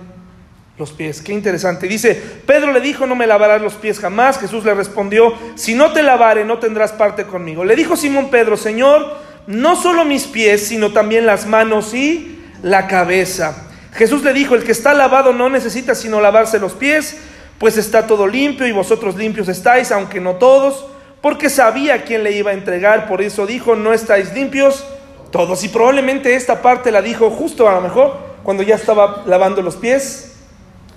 [0.78, 1.22] los pies.
[1.22, 1.88] Qué interesante.
[1.88, 2.14] Dice,
[2.46, 4.38] Pedro le dijo, no me lavarás los pies jamás.
[4.38, 7.64] Jesús le respondió, si no te lavare, no tendrás parte conmigo.
[7.64, 12.87] Le dijo Simón Pedro, Señor, no solo mis pies, sino también las manos y la
[12.87, 13.65] cabeza.
[13.96, 17.16] Jesús le dijo, el que está lavado no necesita sino lavarse los pies,
[17.59, 20.87] pues está todo limpio y vosotros limpios estáis, aunque no todos,
[21.22, 24.85] porque sabía quién le iba a entregar, por eso dijo, no estáis limpios
[25.30, 25.64] todos.
[25.64, 29.76] Y probablemente esta parte la dijo justo a lo mejor cuando ya estaba lavando los
[29.76, 30.37] pies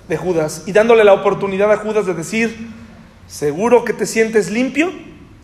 [0.08, 2.68] de Judas y dándole la oportunidad a Judas de decir,
[3.26, 4.92] ¿seguro que te sientes limpio?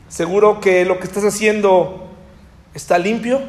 [0.08, 2.10] ¿Seguro que lo que estás haciendo
[2.74, 3.40] está limpio?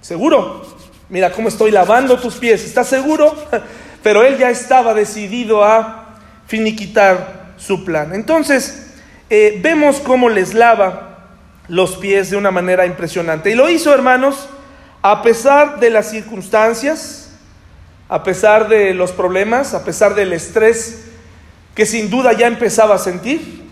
[0.00, 0.64] ¿Seguro?
[1.10, 3.36] Mira cómo estoy lavando tus pies, ¿estás seguro?
[4.02, 6.14] Pero él ya estaba decidido a
[6.46, 8.14] finiquitar su plan.
[8.14, 8.92] Entonces,
[9.28, 11.26] eh, vemos cómo les lava
[11.66, 13.50] los pies de una manera impresionante.
[13.50, 14.48] Y lo hizo, hermanos,
[15.02, 17.32] a pesar de las circunstancias,
[18.08, 21.06] a pesar de los problemas, a pesar del estrés
[21.74, 23.64] que sin duda ya empezaba a sentir,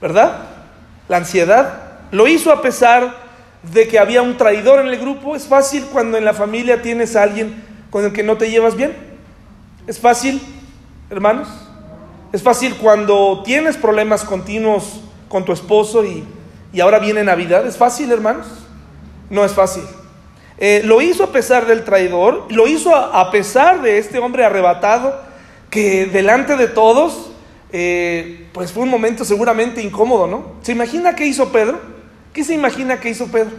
[0.00, 0.38] ¿verdad?
[1.08, 1.82] La ansiedad.
[2.10, 3.21] Lo hizo a pesar
[3.62, 5.36] de que había un traidor en el grupo.
[5.36, 8.76] Es fácil cuando en la familia tienes a alguien con el que no te llevas
[8.76, 8.96] bien.
[9.86, 10.40] Es fácil,
[11.10, 11.48] hermanos.
[12.32, 16.26] Es fácil cuando tienes problemas continuos con tu esposo y,
[16.80, 17.66] ahora viene Navidad.
[17.66, 18.46] ¿Es fácil, hermanos?
[19.28, 19.82] No es fácil.
[20.58, 25.20] Eh, lo hizo a pesar del traidor, lo hizo a, pesar de este hombre arrebatado
[25.70, 27.32] que delante de todos,
[27.72, 30.52] eh, pues fue un momento seguramente incómodo, ¿no?
[30.62, 31.80] ¿Se imagina qué hizo Pedro?
[32.32, 33.52] ¿Qué se imagina que hizo Pedro?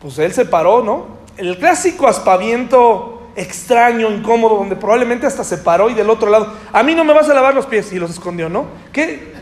[0.00, 1.06] Pues él se paró, ¿no?
[1.36, 6.82] El clásico aspaviento extraño, incómodo, donde probablemente hasta se paró y del otro lado, a
[6.82, 8.66] mí no me vas a lavar los pies y los escondió, ¿no?
[8.92, 9.32] Que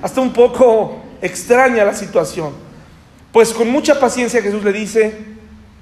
[0.00, 2.52] hasta un poco extraña la situación.
[3.32, 5.18] Pues con mucha paciencia Jesús le dice,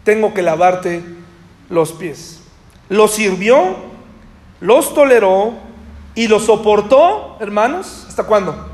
[0.05, 1.03] tengo que lavarte
[1.69, 2.41] los pies.
[2.89, 3.77] Los sirvió,
[4.61, 5.55] los toleró
[6.15, 8.70] y los soportó, hermanos, ¿hasta cuándo?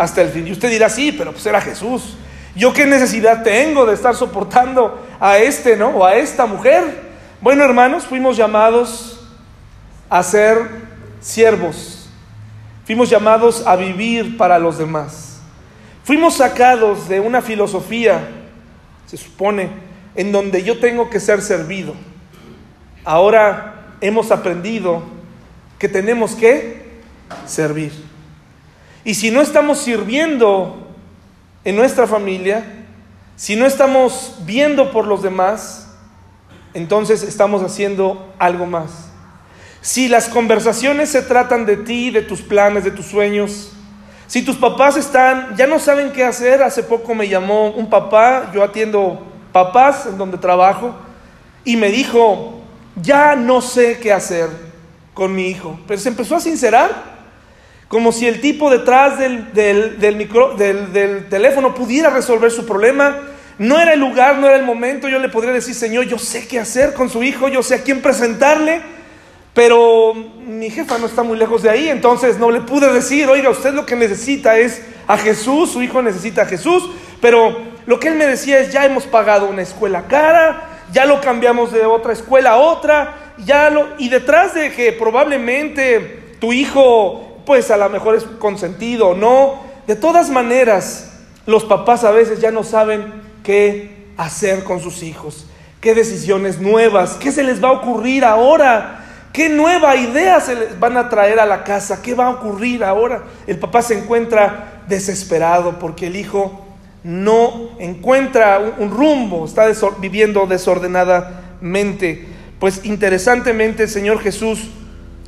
[0.00, 0.46] Hasta el fin.
[0.46, 2.16] Y usted dirá, sí, pero pues era Jesús.
[2.56, 5.90] ¿Yo qué necesidad tengo de estar soportando a este, ¿no?
[5.90, 7.10] O a esta mujer.
[7.42, 9.20] Bueno, hermanos, fuimos llamados
[10.08, 10.56] a ser
[11.20, 12.08] siervos.
[12.86, 15.38] Fuimos llamados a vivir para los demás.
[16.02, 18.26] Fuimos sacados de una filosofía,
[19.04, 19.68] se supone,
[20.14, 21.92] en donde yo tengo que ser servido.
[23.04, 25.02] Ahora hemos aprendido
[25.78, 27.02] que tenemos que
[27.44, 28.09] servir.
[29.04, 30.88] Y si no estamos sirviendo
[31.64, 32.64] en nuestra familia,
[33.36, 35.88] si no estamos viendo por los demás,
[36.74, 39.08] entonces estamos haciendo algo más.
[39.80, 43.72] Si las conversaciones se tratan de ti, de tus planes, de tus sueños,
[44.26, 48.50] si tus papás están, ya no saben qué hacer, hace poco me llamó un papá,
[48.54, 50.94] yo atiendo papás en donde trabajo,
[51.64, 52.60] y me dijo,
[53.00, 54.48] ya no sé qué hacer
[55.14, 57.19] con mi hijo, pero se empezó a sincerar
[57.90, 63.16] como si el tipo detrás del, del, teléfono pudiera resolver su problema.
[63.58, 65.08] No era el lugar, no era el momento.
[65.08, 67.82] Yo le podría decir, Señor, yo sé qué hacer con su hijo, yo sé a
[67.82, 68.80] quién presentarle,
[69.54, 73.50] pero mi jefa no está muy lejos de ahí, entonces no le pude decir, oiga,
[73.50, 76.88] usted lo que necesita es a Jesús, su hijo necesita a Jesús,
[77.20, 81.20] pero lo que él me decía es, ya hemos pagado una escuela cara, ya lo
[81.20, 87.29] cambiamos de otra escuela a otra, ya lo, y detrás de que probablemente tu hijo
[87.44, 89.60] pues a lo mejor es consentido o no.
[89.86, 91.12] De todas maneras,
[91.46, 95.46] los papás a veces ya no saben qué hacer con sus hijos,
[95.80, 100.78] qué decisiones nuevas, qué se les va a ocurrir ahora, qué nueva idea se les
[100.78, 103.24] van a traer a la casa, qué va a ocurrir ahora.
[103.46, 106.66] El papá se encuentra desesperado porque el hijo
[107.02, 109.66] no encuentra un rumbo, está
[109.98, 112.28] viviendo desordenadamente.
[112.58, 114.68] Pues interesantemente el Señor Jesús,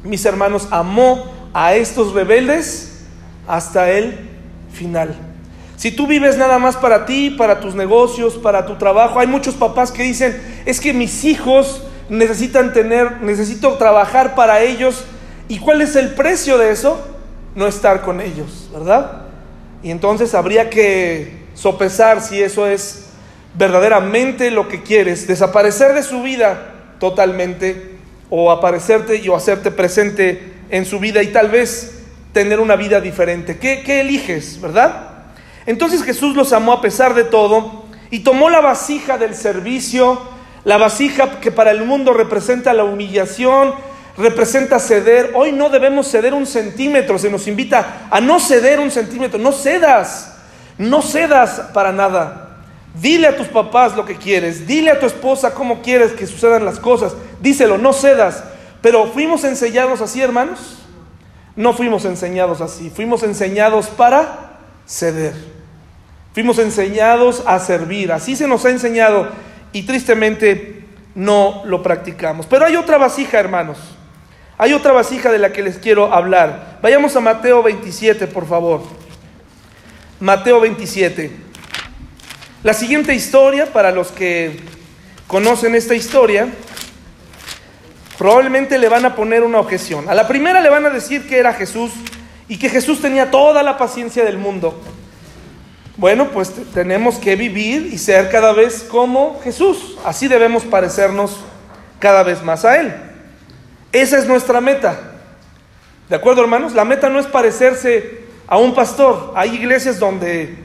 [0.05, 3.05] mis hermanos, amó a estos rebeldes
[3.47, 4.19] hasta el
[4.73, 5.15] final.
[5.77, 9.55] Si tú vives nada más para ti, para tus negocios, para tu trabajo, hay muchos
[9.55, 15.05] papás que dicen, es que mis hijos necesitan tener, necesito trabajar para ellos.
[15.49, 17.01] ¿Y cuál es el precio de eso?
[17.55, 19.23] No estar con ellos, ¿verdad?
[19.83, 23.07] Y entonces habría que sopesar si eso es
[23.55, 27.97] verdaderamente lo que quieres, desaparecer de su vida totalmente
[28.31, 31.99] o aparecerte y o hacerte presente en su vida y tal vez
[32.33, 33.59] tener una vida diferente.
[33.59, 35.11] ¿Qué, qué eliges, verdad?
[35.67, 40.21] Entonces Jesús los amó a pesar de todo y tomó la vasija del servicio,
[40.65, 43.75] la vasija que para el mundo representa la humillación,
[44.17, 45.33] representa ceder.
[45.35, 49.53] Hoy no debemos ceder un centímetro, se nos invita a no ceder un centímetro, no
[49.53, 50.39] cedas,
[50.79, 52.49] no cedas para nada.
[52.95, 56.65] Dile a tus papás lo que quieres, dile a tu esposa cómo quieres que sucedan
[56.65, 58.43] las cosas, díselo, no cedas.
[58.83, 60.79] Pero fuimos enseñados así, hermanos.
[61.55, 65.35] No fuimos enseñados así, fuimos enseñados para ceder.
[66.35, 69.29] Fuimos enseñados a servir, así se nos ha enseñado
[69.73, 72.47] y tristemente no lo practicamos.
[72.47, 73.79] Pero hay otra vasija, hermanos.
[74.57, 76.79] Hay otra vasija de la que les quiero hablar.
[76.81, 78.83] Vayamos a Mateo 27, por favor.
[80.21, 81.31] Mateo 27.
[82.62, 84.61] La siguiente historia, para los que
[85.27, 86.49] conocen esta historia,
[88.18, 90.09] probablemente le van a poner una objeción.
[90.09, 91.92] A la primera le van a decir que era Jesús
[92.48, 94.81] y que Jesús tenía toda la paciencia del mundo.
[95.96, 99.96] Bueno, pues tenemos que vivir y ser cada vez como Jesús.
[100.05, 101.38] Así debemos parecernos
[101.98, 102.92] cada vez más a Él.
[103.92, 104.98] Esa es nuestra meta.
[106.09, 106.72] ¿De acuerdo, hermanos?
[106.72, 109.33] La meta no es parecerse a un pastor.
[109.37, 110.57] Hay iglesias donde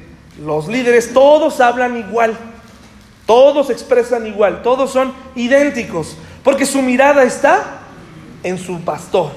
[0.43, 2.37] los líderes todos hablan igual,
[3.25, 7.81] todos expresan igual, todos son idénticos, porque su mirada está
[8.41, 9.31] en su pastor.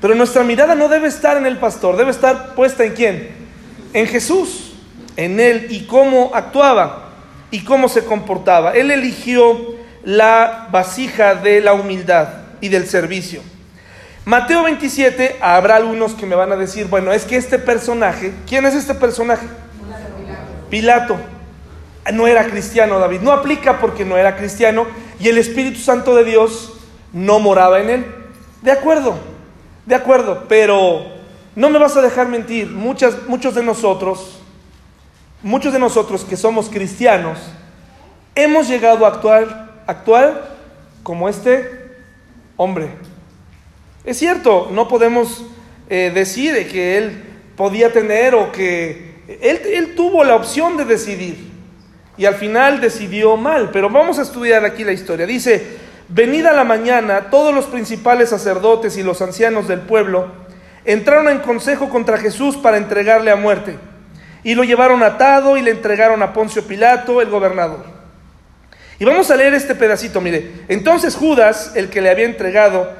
[0.00, 3.30] Pero nuestra mirada no debe estar en el pastor, debe estar puesta en quién?
[3.92, 4.74] En Jesús,
[5.16, 7.08] en Él y cómo actuaba
[7.50, 8.70] y cómo se comportaba.
[8.70, 9.58] Él eligió
[10.04, 12.28] la vasija de la humildad
[12.60, 13.42] y del servicio.
[14.24, 18.64] Mateo 27, habrá algunos que me van a decir, bueno, es que este personaje, ¿quién
[18.64, 19.48] es este personaje?
[20.70, 21.18] Pilato.
[22.12, 24.86] No era cristiano David, no aplica porque no era cristiano
[25.20, 26.74] y el Espíritu Santo de Dios
[27.12, 28.06] no moraba en él.
[28.62, 29.16] De acuerdo,
[29.86, 31.06] de acuerdo, pero
[31.54, 34.38] no me vas a dejar mentir, muchas, muchos de nosotros,
[35.42, 37.38] muchos de nosotros que somos cristianos,
[38.34, 40.56] hemos llegado a actuar, actuar
[41.02, 41.88] como este
[42.56, 42.90] hombre.
[44.04, 45.44] Es cierto, no podemos
[45.88, 47.24] eh, decir que él
[47.56, 49.08] podía tener o que
[49.40, 51.47] él, tuvo la opción de decidir
[52.18, 55.24] y al final decidió mal, pero vamos a estudiar aquí la historia.
[55.24, 55.78] Dice,
[56.08, 60.26] venida la mañana, todos los principales sacerdotes y los ancianos del pueblo
[60.84, 63.76] entraron en consejo contra Jesús para entregarle a muerte.
[64.42, 67.84] Y lo llevaron atado y le entregaron a Poncio Pilato, el gobernador.
[68.98, 70.50] Y vamos a leer este pedacito, mire.
[70.66, 72.90] Entonces Judas, el que le había entregado,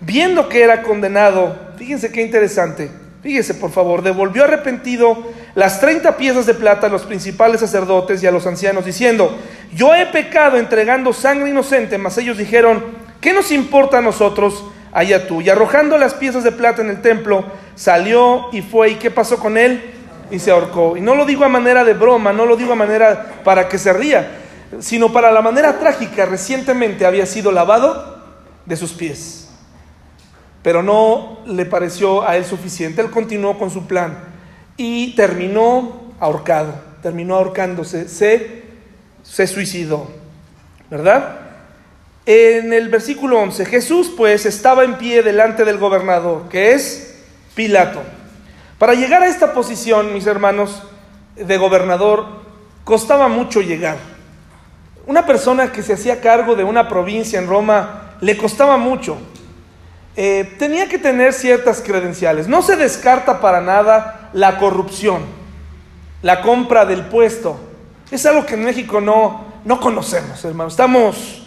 [0.00, 2.90] viendo que era condenado, fíjense qué interesante,
[3.24, 5.16] Fíjese, por favor, devolvió arrepentido
[5.54, 9.34] las 30 piezas de plata a los principales sacerdotes y a los ancianos, diciendo,
[9.74, 12.84] yo he pecado entregando sangre inocente, mas ellos dijeron,
[13.22, 14.66] ¿qué nos importa a nosotros?
[14.92, 15.40] Allá tú.
[15.40, 18.90] Y arrojando las piezas de plata en el templo, salió y fue.
[18.90, 19.82] ¿Y qué pasó con él?
[20.30, 20.94] Y se ahorcó.
[20.94, 23.78] Y no lo digo a manera de broma, no lo digo a manera para que
[23.78, 24.32] se ría,
[24.80, 26.26] sino para la manera trágica.
[26.26, 28.18] Recientemente había sido lavado
[28.66, 29.43] de sus pies
[30.64, 33.02] pero no le pareció a él suficiente.
[33.02, 34.18] Él continuó con su plan
[34.78, 38.62] y terminó ahorcado, terminó ahorcándose, se,
[39.22, 40.10] se suicidó,
[40.90, 41.38] ¿verdad?
[42.24, 47.14] En el versículo 11, Jesús pues estaba en pie delante del gobernador, que es
[47.54, 48.00] Pilato.
[48.78, 50.82] Para llegar a esta posición, mis hermanos,
[51.36, 52.24] de gobernador,
[52.84, 53.98] costaba mucho llegar.
[55.06, 59.18] Una persona que se hacía cargo de una provincia en Roma le costaba mucho.
[60.16, 62.46] Eh, tenía que tener ciertas credenciales.
[62.46, 65.22] No se descarta para nada la corrupción,
[66.22, 67.56] la compra del puesto.
[68.10, 70.68] Es algo que en México no, no conocemos, hermano.
[70.68, 71.44] Estamos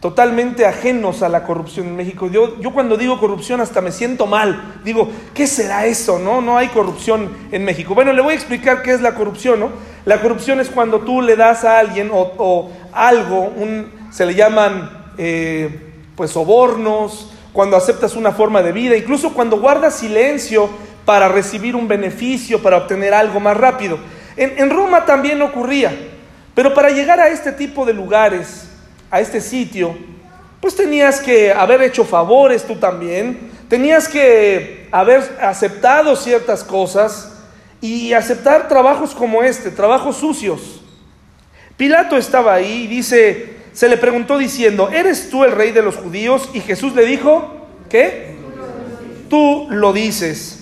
[0.00, 2.28] totalmente ajenos a la corrupción en México.
[2.28, 4.80] Yo, cuando digo corrupción hasta me siento mal.
[4.82, 6.18] Digo, ¿qué será eso?
[6.18, 7.94] No, no hay corrupción en México.
[7.94, 9.60] Bueno, le voy a explicar qué es la corrupción.
[9.60, 9.70] ¿no?
[10.06, 14.90] La corrupción es cuando tú le das a alguien o, algo, un, se le llaman
[15.18, 20.70] eh, pues sobornos, cuando aceptas una forma de vida, incluso cuando guardas silencio
[21.04, 23.98] para recibir un beneficio, para obtener algo más rápido.
[24.36, 25.92] En, Roma también ocurría,
[26.54, 28.68] pero para llegar a este tipo de lugares,
[29.10, 29.96] a este sitio,
[30.60, 37.32] pues tenías que haber hecho favores tú también, tenías que haber aceptado ciertas cosas
[37.80, 40.80] y aceptar trabajos como este, trabajos sucios.
[41.76, 45.96] Pilato estaba ahí y dice, se le preguntó diciendo, ¿eres tú el rey de los
[45.96, 46.50] judíos?
[46.52, 48.36] Y Jesús le dijo, ¿qué?
[49.28, 50.60] Tú lo dices.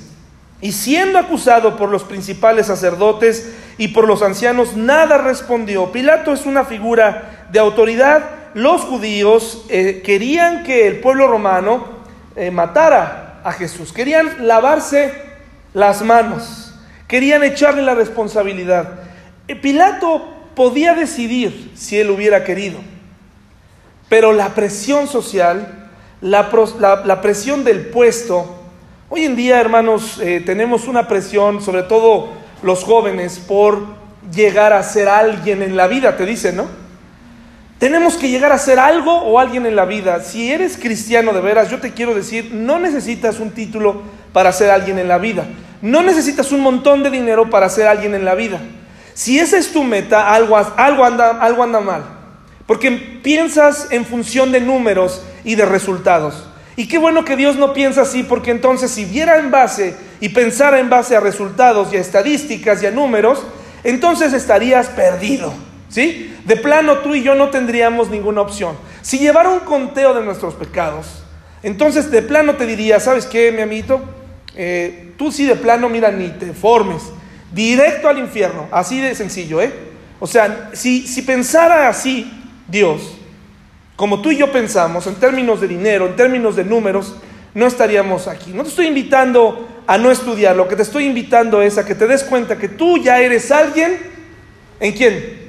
[0.60, 5.92] Y siendo acusado por los principales sacerdotes y por los ancianos, nada respondió.
[5.92, 8.30] Pilato es una figura de autoridad.
[8.54, 11.86] Los judíos eh, querían que el pueblo romano
[12.34, 13.92] eh, matara a Jesús.
[13.92, 15.14] Querían lavarse
[15.74, 16.74] las manos.
[17.06, 19.00] Querían echarle la responsabilidad.
[19.46, 22.80] Eh, Pilato podía decidir si él hubiera querido.
[24.08, 25.88] Pero la presión social,
[26.20, 26.50] la,
[27.20, 28.54] presión del puesto,
[29.10, 32.28] Hoy en día, hermanos, eh, tenemos una presión, sobre todo
[32.62, 33.86] los jóvenes, por
[34.34, 36.66] llegar a ser alguien en la vida, te dicen, ¿no?
[37.78, 40.20] Tenemos que llegar a ser algo o alguien en la vida.
[40.20, 44.02] Si eres cristiano de veras, yo te quiero decir, no necesitas un título
[44.34, 45.46] para ser alguien en la vida.
[45.80, 48.60] No necesitas un montón de dinero para ser alguien en la vida.
[49.14, 52.17] Si esa es tu meta, algo, algo, anda, algo anda mal.
[52.68, 52.90] Porque
[53.22, 56.46] piensas en función de números y de resultados.
[56.76, 60.28] Y qué bueno que Dios no piensa así, porque entonces si viera en base y
[60.28, 63.42] pensara en base a resultados y a estadísticas y a números,
[63.84, 65.54] entonces estarías perdido.
[65.88, 66.36] ¿Sí?
[66.44, 68.76] De plano tú y yo no tendríamos ninguna opción.
[69.00, 71.22] Si llevara un conteo de nuestros pecados,
[71.62, 74.02] entonces de plano te diría, ¿sabes qué, mi amiguito?
[74.54, 77.02] Eh, tú sí de plano, mira, ni te formes.
[77.50, 79.72] Directo al infierno, así de sencillo, ¿eh?
[80.20, 82.37] O sea, si, si pensara así
[82.68, 83.18] Dios,
[83.96, 87.16] como tú y yo pensamos, en términos de dinero, en términos de números,
[87.54, 88.52] no estaríamos aquí.
[88.52, 91.94] No te estoy invitando a no estudiar, lo que te estoy invitando es a que
[91.94, 93.98] te des cuenta que tú ya eres alguien
[94.78, 95.48] en quién?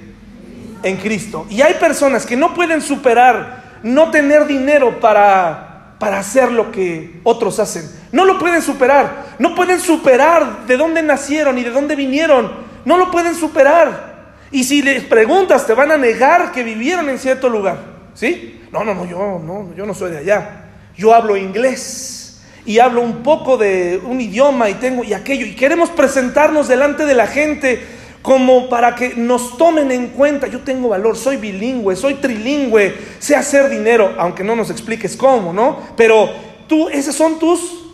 [0.82, 1.46] En Cristo.
[1.50, 7.20] Y hay personas que no pueden superar no tener dinero para, para hacer lo que
[7.24, 7.90] otros hacen.
[8.12, 9.36] No lo pueden superar.
[9.40, 12.52] No pueden superar de dónde nacieron y de dónde vinieron.
[12.86, 14.09] No lo pueden superar.
[14.52, 17.78] Y si les preguntas, te van a negar que vivieron en cierto lugar.
[18.14, 18.62] ¿Sí?
[18.72, 20.66] No, no, no, yo no, yo no soy de allá.
[20.98, 25.56] Yo hablo inglés y hablo un poco de un idioma y tengo y aquello y
[25.56, 27.82] queremos presentarnos delante de la gente
[28.22, 30.48] como para que nos tomen en cuenta.
[30.48, 35.54] Yo tengo valor, soy bilingüe, soy trilingüe, sé hacer dinero, aunque no nos expliques cómo,
[35.54, 35.80] ¿no?
[35.96, 36.30] Pero
[36.68, 37.86] tú, esas son tus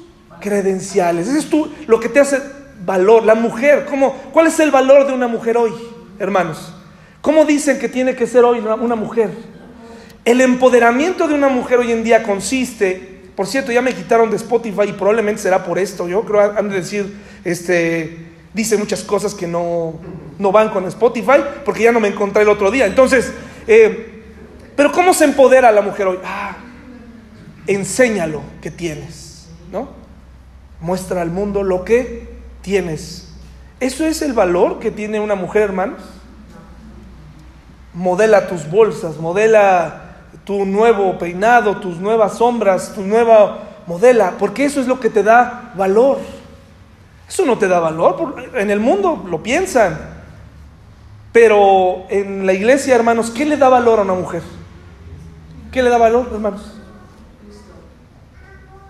[0.42, 2.40] credenciales, ese es tú, lo que te hace
[2.84, 3.24] valor.
[3.24, 5.72] La mujer, ¿cómo, ¿cuál es el valor de una mujer hoy,
[6.20, 6.74] hermanos?
[7.22, 9.32] ¿Cómo dicen que tiene que ser hoy una mujer?
[10.26, 14.38] El empoderamiento de una mujer hoy en día consiste, por cierto, ya me quitaron de
[14.38, 16.08] Spotify y probablemente será por esto.
[16.08, 19.94] Yo creo han de decir, este, dice muchas cosas que no,
[20.40, 22.88] no van con Spotify porque ya no me encontré el otro día.
[22.88, 23.32] Entonces,
[23.68, 24.24] eh,
[24.76, 26.18] pero ¿cómo se empodera a la mujer hoy?
[26.24, 26.58] Ah,
[27.68, 29.90] enséñalo que tienes, ¿no?
[30.82, 32.28] Muestra al mundo lo que
[32.62, 33.25] tienes.
[33.80, 36.02] ¿Eso es el valor que tiene una mujer, hermanos?
[37.94, 40.02] Modela tus bolsas, modela
[40.44, 45.24] tu nuevo peinado, tus nuevas sombras, tu nueva modela, porque eso es lo que te
[45.24, 46.20] da valor.
[47.28, 49.98] Eso no te da valor, en el mundo lo piensan.
[51.32, 54.42] Pero en la iglesia, hermanos, ¿qué le da valor a una mujer?
[55.72, 56.80] ¿Qué le da valor, hermanos?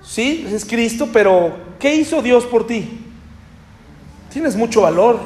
[0.03, 3.04] Sí, es Cristo, pero ¿qué hizo Dios por ti?
[4.35, 5.17] Tienes mucho valor.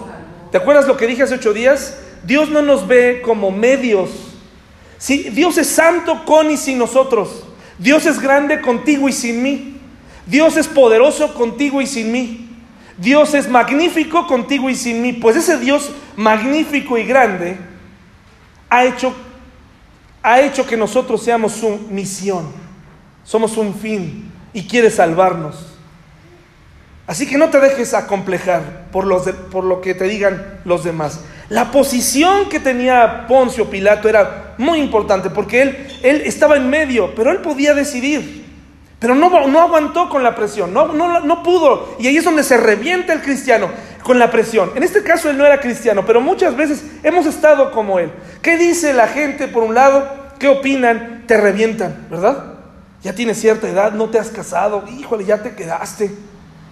[0.51, 1.97] ¿Te acuerdas lo que dije hace ocho días?
[2.26, 4.12] Dios no nos ve como medios
[4.99, 7.43] Dios es santo con y sin nosotros.
[7.80, 9.78] Dios es grande contigo y sin mí.
[10.28, 12.51] Dios es poderoso contigo y sin mí.
[12.99, 15.14] Dios es magnífico contigo y sin mí.
[15.14, 17.57] Pues ese Dios magnífico y grande
[18.70, 19.12] ha hecho,
[20.22, 22.45] ha hecho que nosotros seamos su misión.
[23.24, 25.68] Somos un fin y quiere salvarnos.
[27.10, 31.22] Así que no te dejes acomplejar por, lo que te digan los demás.
[31.49, 35.64] La posición que tenía Poncio Pilato era muy importante porque
[36.03, 38.45] él, estaba en medio, pero él podía decidir.
[38.99, 41.95] Pero no, aguantó con la presión, no, no, no pudo.
[41.99, 43.70] Y ahí es donde se revienta el cristiano,
[44.03, 44.70] con la presión.
[44.76, 48.12] En este caso él no era cristiano, pero muchas veces hemos estado como él.
[48.43, 50.07] ¿Qué dice la gente por un lado?
[50.38, 51.24] ¿Qué opinan?
[51.26, 52.53] Te revientan, ¿verdad?
[53.01, 56.12] Ya tienes cierta edad, no te has casado, híjole, ya te quedaste,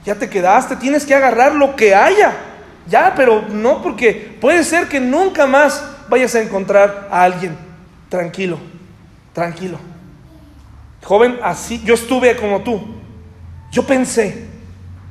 [0.08, 2.32] ya te quedaste, tienes que agarrar lo que haya.
[2.88, 7.58] Ya, pero no porque puede ser que nunca más vayas a encontrar a alguien.
[8.08, 8.58] Tranquilo,
[9.34, 9.78] tranquilo.
[11.04, 12.82] Joven, así, yo estuve como tú.
[13.70, 14.46] Yo pensé,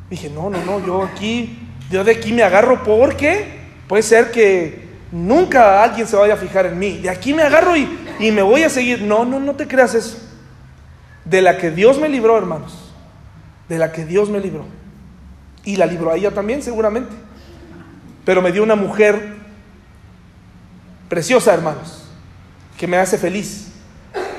[0.09, 1.59] dije, no, no, no, yo aquí,
[1.91, 6.65] yo de aquí me agarro porque puede ser que nunca alguien se vaya a fijar
[6.65, 7.01] en mí.
[7.01, 7.87] De aquí me agarro y,
[8.19, 9.03] y me voy a seguir.
[9.03, 10.17] No, no, no te creas eso.
[11.27, 12.95] De la que Dios me libró, hermanos.
[13.69, 14.76] De la que Dios me libró.
[15.67, 17.27] Y la libró a ella también, seguramente
[18.27, 19.37] pero me dio una mujer
[21.09, 22.09] preciosa, hermanos,
[22.77, 23.69] que me hace feliz.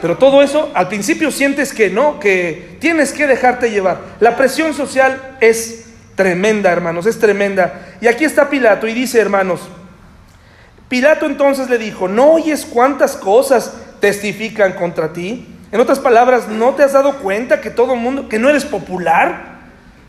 [0.01, 3.99] Pero todo eso, al principio sientes que no, que tienes que dejarte llevar.
[4.19, 7.95] La presión social es tremenda, hermanos, es tremenda.
[8.01, 9.61] Y aquí está Pilato y dice, hermanos,
[10.89, 15.47] Pilato entonces le dijo, ¿no oyes cuántas cosas testifican contra ti?
[15.71, 18.65] En otras palabras, ¿no te has dado cuenta que todo el mundo, que no eres
[18.65, 19.56] popular?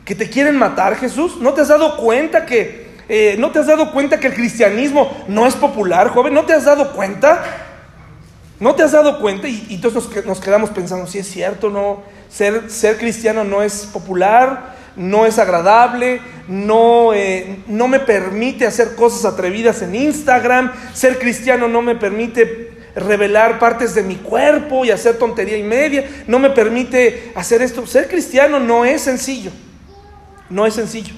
[0.09, 1.37] ¿Que te quieren matar, Jesús?
[1.39, 5.15] ¿No te has dado cuenta que, eh, no te has dado cuenta que el cristianismo
[5.29, 6.33] no es popular, joven?
[6.33, 7.45] ¿No te has dado cuenta?
[8.59, 9.49] ¿No te has dado cuenta?
[9.49, 13.85] Y, y entonces nos, quedamos pensando, si es cierto, no, ser, ser cristiano no es
[13.85, 21.19] popular, no es agradable, no, eh, no me permite hacer cosas atrevidas en Instagram, ser
[21.19, 26.39] cristiano no me permite revelar partes de mi cuerpo y hacer tontería y media, no
[26.39, 27.87] me permite hacer esto.
[27.87, 29.51] Ser cristiano no es sencillo,
[30.51, 31.15] no es sencillo.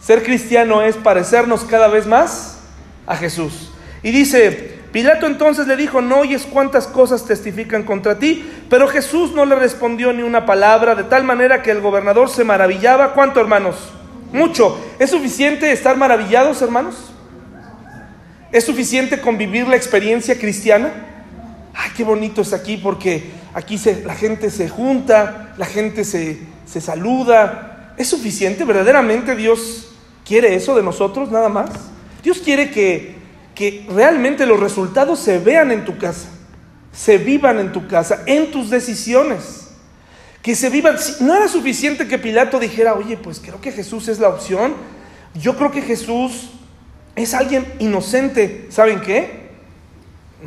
[0.00, 2.60] Ser cristiano es parecernos cada vez más
[3.06, 3.72] a Jesús.
[4.02, 9.32] Y dice, Pilato entonces le dijo, no oyes cuántas cosas testifican contra ti, pero Jesús
[9.32, 13.12] no le respondió ni una palabra, de tal manera que el gobernador se maravillaba.
[13.12, 13.76] ¿Cuánto, hermanos?
[14.32, 14.78] Mucho.
[14.98, 17.12] ¿Es suficiente estar maravillados, hermanos?
[18.50, 20.90] ¿Es suficiente convivir la experiencia cristiana?
[21.74, 26.40] Ay, qué bonito es aquí porque aquí se, la gente se junta, la gente se,
[26.64, 27.77] se saluda.
[27.98, 28.64] ¿Es suficiente?
[28.64, 29.88] ¿Verdaderamente Dios
[30.24, 31.70] quiere eso de nosotros nada más?
[32.22, 33.18] Dios quiere que
[33.58, 36.28] que realmente los resultados se vean en tu casa,
[36.92, 39.70] se vivan en tu casa, en tus decisiones.
[40.42, 40.94] Que se vivan.
[41.18, 44.74] No era suficiente que Pilato dijera, oye, pues creo que Jesús es la opción.
[45.34, 46.50] Yo creo que Jesús
[47.16, 48.68] es alguien inocente.
[48.70, 49.48] ¿Saben qué?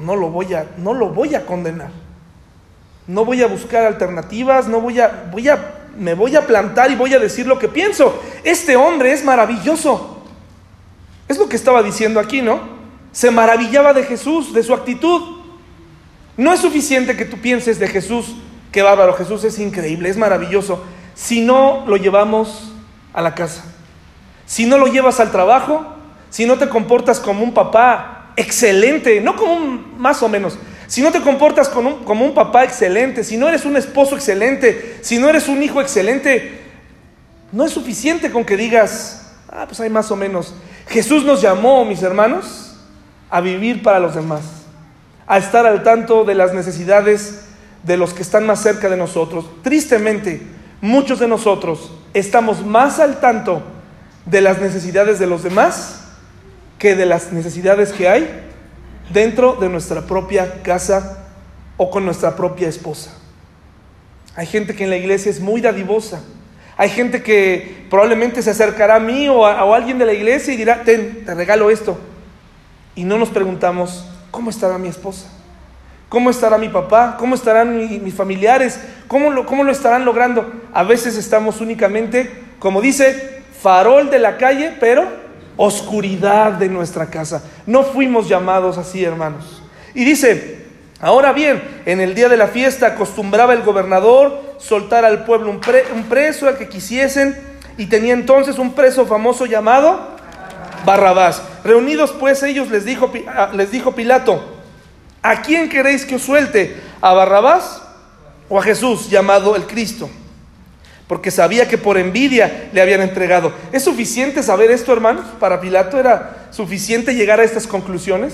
[0.02, 1.92] No lo voy a, no lo voy a condenar.
[3.08, 6.96] No voy a buscar alternativas, no voy a, voy a, me voy a plantar y
[6.96, 8.22] voy a decir lo que pienso.
[8.44, 10.24] Este hombre es maravilloso.
[11.28, 12.82] Es lo que estaba diciendo aquí, ¿no?
[13.12, 15.22] se maravillaba de Jesús, de su actitud.
[16.38, 18.36] No es suficiente que tú pienses de Jesús,
[18.72, 20.84] que bárbaro, Jesús es increíble, es maravilloso,
[21.14, 22.72] si no lo llevamos
[23.14, 23.66] a la casa,
[24.46, 25.86] si no lo llevas al trabajo,
[26.30, 30.58] si no te comportas como un papá excelente, no como un más o menos,
[30.92, 35.20] si no te comportas como un, papá excelente, si no eres un esposo excelente, si
[35.20, 36.60] no eres un hijo excelente,
[37.54, 40.54] no es suficiente con que digas, ah, pues hay más o menos.
[40.90, 42.76] Jesús nos llamó, mis hermanos,
[43.30, 44.42] a vivir para los demás,
[45.28, 47.46] a estar al tanto de las necesidades
[47.84, 49.46] de los que están más cerca de nosotros.
[49.64, 50.42] Tristemente,
[50.82, 53.64] muchos de nosotros estamos más al tanto
[54.26, 56.02] de las necesidades de los demás
[56.78, 58.51] que de las necesidades que hay
[59.14, 61.26] dentro de nuestra propia casa
[61.78, 63.12] o con nuestra propia esposa.
[64.36, 66.22] Hay gente que en la iglesia es muy dadivosa.
[66.78, 70.58] Hay gente que probablemente se acercará a mí o a, alguien de la iglesia y
[70.58, 71.98] dirá, ten, te regalo esto
[72.96, 75.30] y no nos preguntamos, ¿cómo estará mi esposa?
[76.10, 77.16] ¿Cómo estará mi papá?
[77.18, 78.80] ¿Cómo estarán mis familiares?
[79.08, 80.52] ¿Cómo lo, ¿Cómo lo estarán logrando?
[80.74, 85.21] A veces estamos únicamente, como dice, farol de la calle, pero
[85.62, 87.44] oscuridad de nuestra casa.
[87.68, 89.62] No fuimos llamados así, hermanos.
[89.94, 90.66] Y dice,
[91.00, 95.60] ahora bien, en el día de la fiesta acostumbraba el gobernador soltar al pueblo un,
[96.10, 97.38] preso al que quisiesen
[97.78, 100.00] y tenía entonces un preso famoso llamado
[100.84, 101.44] Barrabás.
[101.64, 103.12] Reunidos pues ellos les dijo,
[103.54, 104.44] les dijo Pilato,
[105.22, 106.76] ¿a quién queréis que os suelte?
[107.02, 107.84] ¿A Barrabás
[108.50, 110.10] o a Jesús llamado el Cristo?
[111.12, 113.52] Porque sabía que por envidia le habían entregado.
[113.74, 115.26] ¿Es suficiente saber esto, hermanos?
[115.42, 118.32] Para Pilato era suficiente llegar a estas conclusiones.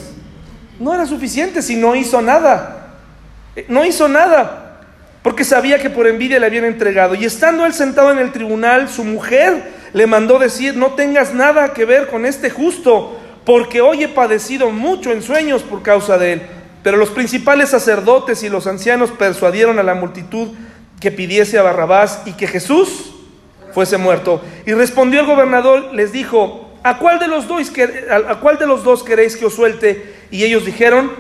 [0.80, 2.92] No era suficiente si no hizo nada.
[3.56, 4.80] Eh, no hizo nada
[5.24, 7.16] porque sabía que por envidia le habían entregado.
[7.16, 11.74] Y estando él sentado en el tribunal, su mujer le mandó decir, no tengas nada
[11.74, 16.34] que ver con este justo, porque hoy he padecido mucho en sueños por causa de
[16.34, 16.42] él.
[16.84, 20.50] Pero los principales sacerdotes y los ancianos persuadieron a la multitud
[21.00, 23.14] que pidiese a Barrabás y que Jesús
[23.74, 24.42] fuese muerto.
[24.66, 27.72] Y respondió el gobernador, les dijo, ¿a cuál de los dos,
[28.28, 30.16] a cuál de los dos queréis que os suelte?
[30.32, 31.12] Y ellos dijeron,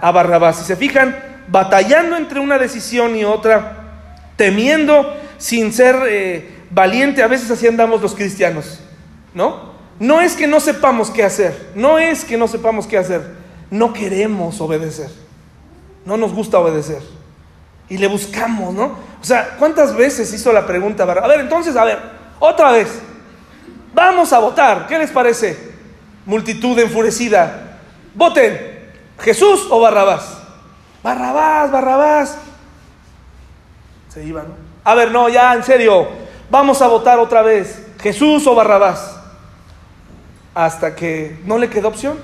[0.00, 0.58] a Barrabás.
[0.58, 1.16] Si se fijan,
[1.48, 5.96] batallando entre una decisión y otra, temiendo sin ser...
[6.08, 8.80] Eh, valiente, a veces así andamos los cristianos,
[9.34, 9.70] ¿no?
[9.98, 13.34] No es que no sepamos qué hacer, no es que no sepamos qué hacer,
[13.70, 15.10] no queremos obedecer,
[16.06, 17.02] no nos gusta obedecer.
[17.90, 18.84] Y le buscamos, ¿no?
[19.20, 21.02] O sea, ¿cuántas veces hizo la pregunta?
[21.02, 22.00] A ver, entonces, a ver,
[22.38, 22.88] otra vez,
[23.92, 25.74] vamos a votar, ¿qué les parece?
[26.24, 27.80] Multitud enfurecida,
[28.14, 28.80] voten,
[29.18, 30.38] Jesús o Barrabás.
[31.02, 32.38] Barrabás, Barrabás.
[34.08, 34.46] Se iban.
[34.84, 36.08] A ver, no, ya, en serio,
[36.50, 39.16] vamos a votar otra vez, Jesús o Barrabás.
[40.54, 42.18] Hasta que no le quedó opción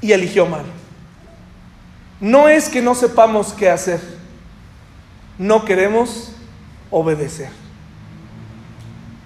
[0.00, 0.64] y eligió mal.
[2.20, 4.00] No es que no sepamos qué hacer,
[5.38, 6.32] no queremos
[6.90, 7.50] obedecer.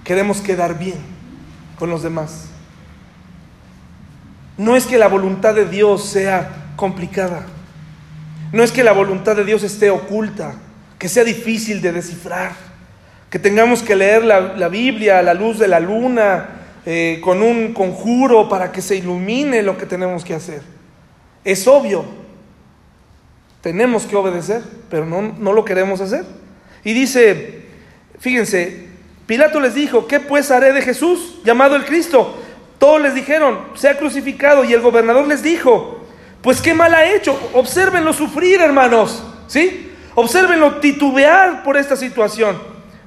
[0.05, 0.99] queremos quedar bien
[1.79, 2.47] con los demás.
[4.59, 7.47] No es que la voluntad de Dios sea complicada.
[8.53, 10.55] No es que la voluntad de Dios esté oculta,
[10.99, 12.53] que sea difícil de descifrar,
[13.31, 16.49] que tengamos que leer la, Biblia a la luz de la luna,
[16.85, 20.63] eh, con un conjuro para que se ilumine lo que tenemos que hacer.
[21.45, 22.05] Es obvio,
[23.61, 26.25] tenemos que obedecer, pero no, no lo queremos hacer.
[26.85, 27.67] Y dice,
[28.19, 28.89] fíjense,
[29.27, 32.37] Pilato les dijo, ¿qué pues haré de Jesús, llamado el Cristo?
[32.79, 34.65] Todos les dijeron, sea crucificado.
[34.65, 36.01] Y el gobernador les dijo,
[36.43, 37.39] pues qué mal ha hecho.
[37.53, 39.23] Obsérvenlo sufrir, hermanos.
[39.47, 39.93] ¿Sí?
[40.15, 42.59] Obsérvenlo titubear por esta situación.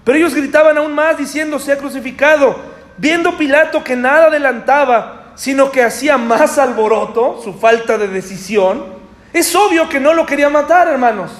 [0.03, 2.55] Pero ellos gritaban aún más diciendo, sea crucificado.
[2.97, 8.85] Viendo Pilato que nada adelantaba, sino que hacía más alboroto, su falta de decisión,
[9.33, 11.31] es obvio que no lo quería matar, hermanos.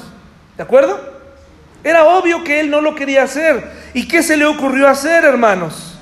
[0.57, 0.99] ¿De acuerdo?
[1.83, 3.71] Era obvio que él no lo quería hacer.
[3.93, 5.97] ¿Y qué se le ocurrió hacer, hermanos?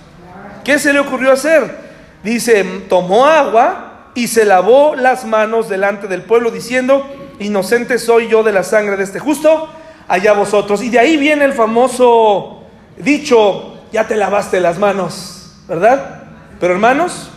[0.63, 1.79] ¿Qué se le ocurrió hacer?
[2.23, 7.05] Dice, tomó agua y se lavó las manos delante del pueblo diciendo,
[7.39, 9.69] inocente soy yo de la sangre de este justo,
[10.07, 10.83] allá vosotros.
[10.83, 12.63] Y de ahí viene el famoso
[12.97, 16.23] dicho, ya te lavaste las manos, ¿verdad?
[16.59, 17.29] Pero hermanos,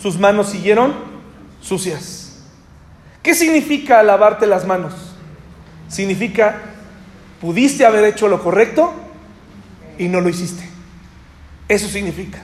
[0.00, 0.94] sus manos siguieron
[1.60, 2.19] sucias.
[3.22, 4.94] ¿Qué significa lavarte las manos?
[5.88, 6.60] Significa,
[7.40, 8.92] pudiste haber hecho lo correcto
[9.98, 10.68] y no lo hiciste.
[11.68, 12.42] Eso significa.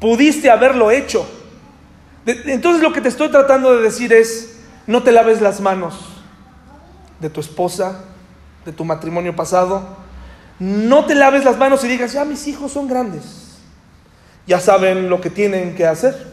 [0.00, 1.28] Pudiste haberlo hecho.
[2.24, 6.22] Entonces lo que te estoy tratando de decir es, no te laves las manos
[7.20, 8.04] de tu esposa,
[8.64, 9.96] de tu matrimonio pasado.
[10.58, 13.58] No te laves las manos y digas, ya mis hijos son grandes.
[14.46, 16.32] Ya saben lo que tienen que hacer.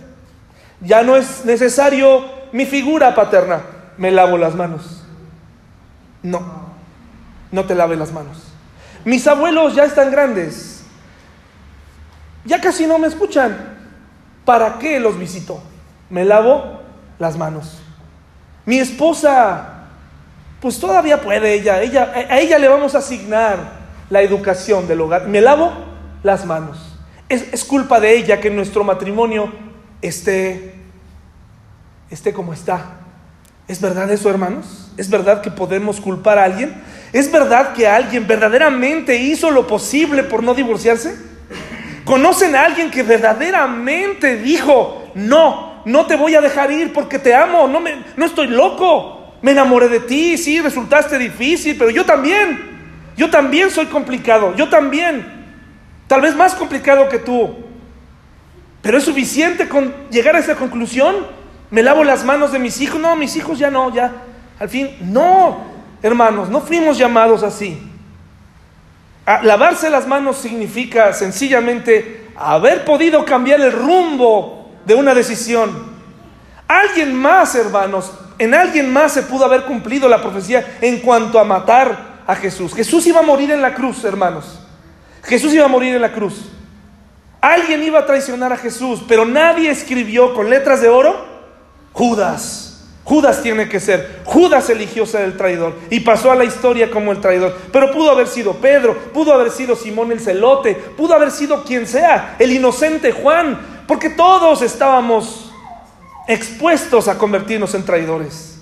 [0.82, 2.24] Ya no es necesario
[2.56, 3.62] mi figura paterna.
[3.98, 5.04] Me lavo las manos.
[6.24, 6.42] No,
[7.52, 8.44] no te laves las manos.
[9.04, 10.86] Mis abuelos ya están grandes.
[12.46, 13.78] Ya casi no me escuchan.
[14.46, 15.62] ¿Para qué los visito?
[16.10, 16.80] Me lavo
[17.20, 17.82] las manos.
[18.66, 19.88] Mi esposa,
[20.62, 23.58] pues todavía puede ella, ella, a ella le vamos a asignar
[24.10, 25.28] la educación del hogar.
[25.28, 25.74] Me lavo
[26.24, 26.96] las manos.
[27.28, 29.52] Es, es culpa de ella que nuestro matrimonio
[30.02, 30.75] esté,
[32.10, 32.98] esté como está.
[33.68, 34.92] ¿Es verdad eso, hermanos?
[34.98, 36.74] ¿Es verdad que podemos culpar a alguien?
[37.14, 41.16] ¿Es verdad que alguien verdaderamente hizo lo posible por no divorciarse?
[42.04, 47.34] ¿Conocen a alguien que verdaderamente dijo, no, no te voy a dejar ir porque te
[47.34, 52.06] amo, no, me, no estoy loco, me enamoré de ti, sí, resultaste difícil, pero yo
[52.06, 52.60] también,
[53.18, 55.26] yo también soy complicado, yo también,
[56.08, 57.56] tal vez más complicado que tú,
[58.84, 61.16] pero es suficiente con llegar a esa conclusión.
[61.70, 63.00] Me lavo las manos de mis hijos.
[63.00, 64.12] No, mis hijos ya no, ya.
[64.60, 65.58] Al fin, no,
[66.02, 67.82] hermanos, no fuimos llamados así.
[69.44, 75.96] lavarse las manos significa sencillamente haber podido cambiar el rumbo de una decisión.
[76.68, 81.44] Alguien más, hermanos, en alguien más se pudo haber cumplido la profecía en cuanto a
[81.44, 82.74] matar a Jesús.
[82.74, 84.62] Jesús iba a morir en la cruz, hermanos.
[85.24, 86.50] Jesús iba a morir en la cruz.
[87.42, 91.35] Alguien iba a traicionar a Jesús, pero nadie escribió con letras de oro
[91.96, 92.74] Judas.
[93.06, 94.22] Judas tiene que ser.
[94.26, 97.58] Judas eligió ser el traidor y pasó a la historia como el traidor.
[97.72, 101.88] Pero pudo haber sido Pedro, pudo haber sido Simón el celote, pudo haber sido quien
[101.88, 105.54] sea, el inocente Juan, porque todos estábamos
[106.28, 108.60] expuestos a convertirnos en traidores.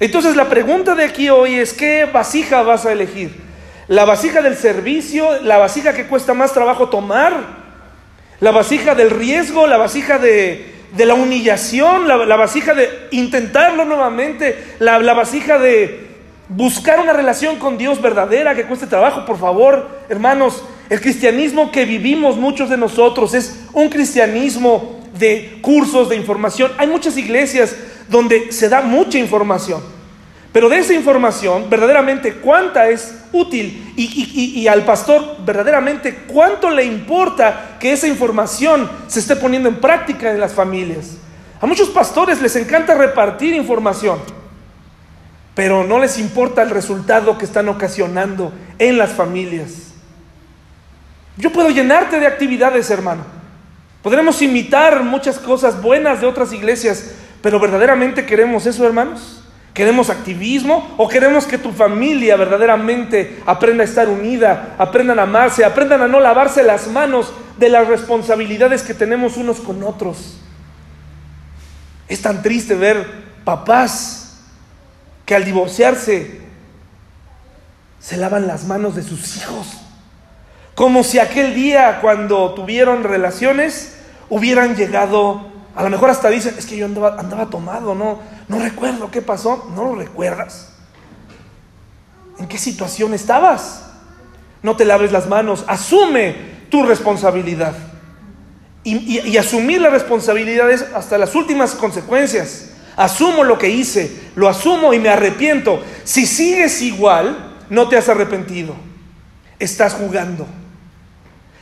[0.00, 3.44] Entonces la pregunta de aquí hoy es, ¿qué vasija vas a elegir?
[3.86, 5.40] ¿La vasija del servicio?
[5.42, 7.64] ¿La vasija que cuesta más trabajo tomar?
[8.40, 14.98] La vasija del riesgo, la vasija de, la humillación, la, vasija de intentarlo nuevamente, la,
[14.98, 16.06] la vasija de
[16.48, 20.62] buscar una relación con Dios verdadera que cueste trabajo, por favor, hermanos.
[20.88, 26.70] El cristianismo que vivimos muchos de nosotros es un cristianismo de cursos, de información.
[26.78, 27.74] Hay muchas iglesias
[28.08, 29.95] donde se da mucha información.
[30.56, 33.92] Pero de esa información, verdaderamente, ¿cuánta es útil?
[33.94, 40.30] Y, al pastor, verdaderamente, ¿cuánto le importa que esa información se esté poniendo en práctica
[40.30, 41.18] en las familias?
[41.60, 44.18] A muchos pastores les encanta repartir información,
[45.54, 49.92] pero no les importa el resultado que están ocasionando en las familias.
[51.36, 53.24] Yo puedo llenarte de actividades, hermano.
[54.02, 57.10] Podremos imitar muchas cosas buenas de otras iglesias,
[57.42, 59.42] pero verdaderamente queremos eso, hermanos.
[59.76, 65.66] ¿Queremos activismo o queremos que tu familia verdaderamente aprenda a estar unida, aprendan a amarse,
[65.66, 70.38] aprendan a no lavarse las manos de las responsabilidades que tenemos unos con otros?
[72.08, 73.06] Es tan triste ver
[73.44, 74.38] papás
[75.26, 76.40] que al divorciarse
[78.00, 79.76] se lavan las manos de sus hijos.
[80.74, 83.98] Como si aquel día cuando tuvieron relaciones
[84.30, 89.10] hubieran llegado, a lo mejor hasta dicen, es que yo andaba, tomado, no, no recuerdo
[89.10, 90.72] qué pasó, no lo recuerdas.
[92.38, 93.82] ¿En qué situación estabas?
[94.62, 96.36] No te laves las manos, asume
[96.70, 97.74] tu responsabilidad.
[98.84, 102.70] Y, asumir la responsabilidad es hasta las últimas consecuencias.
[102.94, 105.82] Asumo lo que hice, lo asumo y me arrepiento.
[106.04, 108.76] Si sigues igual, no te has arrepentido.
[109.58, 110.46] Estás jugando.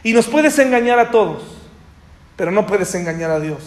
[0.02, 1.42] Y nos puedes engañar a todos,
[2.36, 3.62] pero no puedes engañar a Dios.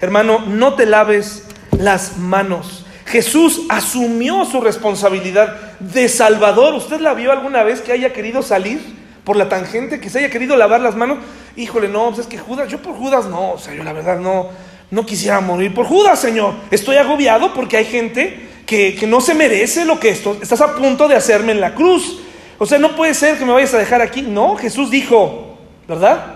[0.00, 1.45] Hermano, no te laves
[1.78, 2.84] las manos.
[3.06, 6.74] Jesús asumió su responsabilidad de Salvador.
[6.74, 8.80] ¿Usted la vio alguna vez que haya querido salir
[9.24, 11.18] por la tangente, que se haya querido lavar las manos?
[11.56, 14.18] Híjole, no, pues es que Judas, yo por Judas no, o sea, yo la verdad
[14.18, 14.48] no,
[14.90, 16.54] no quisiera morir por Judas, Señor.
[16.70, 21.08] Estoy agobiado porque hay gente que, no se merece lo que esto, estás a punto
[21.08, 22.20] de hacerme en la cruz.
[22.58, 24.22] O sea, no puede ser que me vayas a dejar aquí.
[24.22, 26.35] No, Jesús dijo, ¿verdad?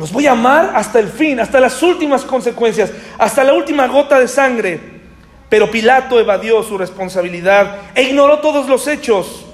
[0.00, 4.18] Los voy a amar hasta el fin, hasta las últimas consecuencias, hasta la última gota
[4.18, 4.80] de sangre.
[5.50, 9.44] Pero Pilato evadió su responsabilidad e ignoró todos los hechos.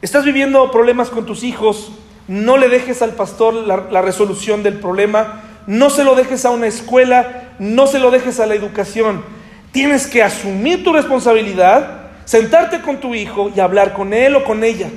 [0.00, 1.92] Estás viviendo problemas con tus hijos,
[2.28, 6.66] no le dejes al pastor la, resolución del problema, no se lo dejes a una
[6.66, 9.22] escuela, no se lo dejes a la educación.
[9.70, 14.64] Tienes que asumir tu responsabilidad, sentarte con tu hijo y hablar con él o con
[14.64, 14.88] ella.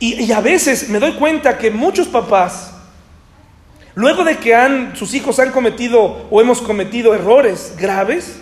[0.00, 2.77] Y, y, a veces me doy cuenta que muchos papás,
[3.98, 8.38] luego de que han, sus hijos han cometido o hemos cometido errores graves,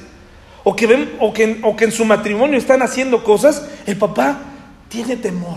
[0.65, 4.37] o que, ven, o que, o que en su matrimonio están haciendo cosas, el papá
[4.91, 5.57] tiene temor.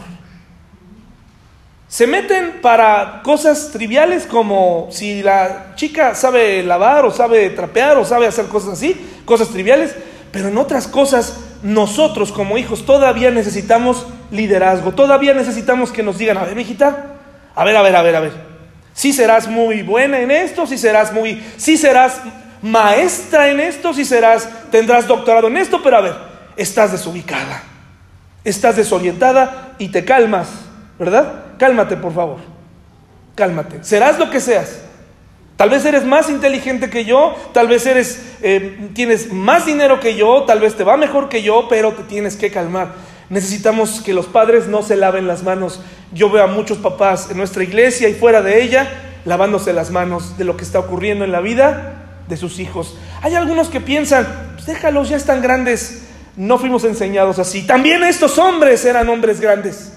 [1.90, 8.06] Se meten para cosas triviales como si la chica sabe lavar o sabe trapear o
[8.06, 8.96] sabe hacer cosas así,
[9.26, 9.94] cosas triviales,
[10.32, 16.38] pero en otras cosas nosotros como hijos todavía necesitamos liderazgo, todavía necesitamos que nos digan,
[16.38, 17.16] a ver, mijita,
[17.54, 18.49] a ver, a ver, a ver, a ver,
[19.00, 22.20] si serás muy buena en esto, si serás muy, si serás
[22.62, 26.16] maestra en esto, si serás, tendrás doctorado en esto, pero a ver,
[26.58, 27.64] estás desubicada,
[28.44, 30.50] estás desorientada y te calmas,
[31.00, 31.46] ¿verdad?
[31.58, 32.40] Cálmate, por favor,
[33.36, 34.82] cálmate, serás lo que seas.
[35.56, 40.18] Tal vez eres más inteligente que yo, tal vez eres, eh, tienes más dinero que
[40.18, 42.90] yo, tal vez te va mejor que yo, pero te tienes que calmar.
[43.30, 45.82] Necesitamos que los padres no se laven las manos.
[46.14, 48.90] Yo veo a muchos papás en nuestra iglesia y fuera de ella
[49.26, 51.96] lavándose las manos de lo que está ocurriendo en la vida
[52.28, 52.98] de sus hijos.
[53.22, 56.06] Hay algunos que piensan, pues déjalos, ya están grandes.
[56.36, 57.68] No fuimos enseñados así.
[57.68, 59.94] También estos hombres eran hombres grandes.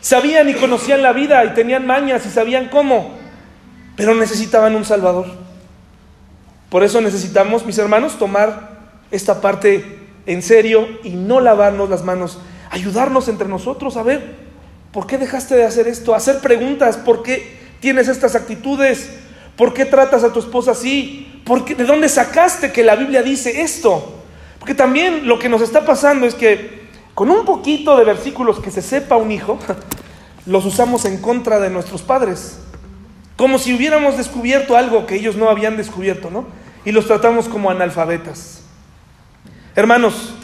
[0.00, 3.16] Sabían y conocían la vida y tenían mañas y sabían cómo,
[3.96, 5.26] pero necesitaban un Salvador.
[6.68, 8.70] Por eso necesitamos, mis hermanos, tomar
[9.10, 12.38] esta parte en serio y no lavarnos las manos,
[12.70, 14.34] ayudarnos entre nosotros a ver,
[14.92, 16.14] ¿por qué dejaste de hacer esto?
[16.14, 19.10] Hacer preguntas, ¿por qué tienes estas actitudes?
[19.56, 21.40] ¿Por qué tratas a tu esposa así?
[21.44, 24.22] ¿Por ¿De dónde sacaste que la Biblia dice esto?
[24.58, 28.70] Porque también lo que nos está pasando es que con un poquito de versículos que
[28.70, 29.58] se sepa un hijo,
[30.46, 32.58] los usamos en contra de nuestros padres.
[33.36, 36.46] Como si hubiéramos descubierto algo que ellos no habían descubierto, ¿no?
[36.84, 38.63] Y los tratamos como analfabetas.
[39.76, 40.34] Hermanos,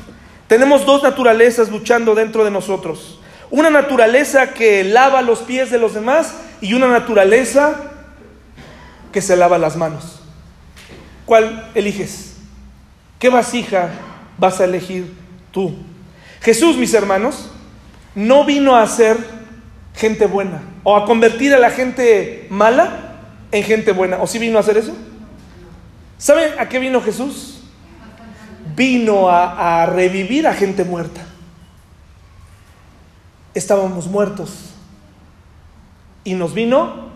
[0.48, 3.20] tenemos dos naturalezas luchando dentro de nosotros.
[3.50, 7.76] Una naturaleza que lava los pies de los demás y una naturaleza
[9.12, 10.20] que se lava las manos.
[11.26, 12.36] ¿Cuál eliges?
[13.20, 13.90] ¿Qué vasija
[14.38, 15.12] vas a elegir
[15.52, 15.76] tú?
[16.40, 17.50] Jesús, mis hermanos,
[18.14, 19.16] no vino a ser
[19.94, 23.18] gente buena o a convertir a la gente mala
[23.52, 24.18] en gente buena.
[24.20, 24.96] ¿O sí vino a hacer eso?
[26.18, 27.59] ¿Saben a qué vino Jesús?
[28.80, 31.20] Vino a, revivir a gente muerta.
[33.52, 34.70] Estábamos muertos.
[36.24, 37.10] Y nos vino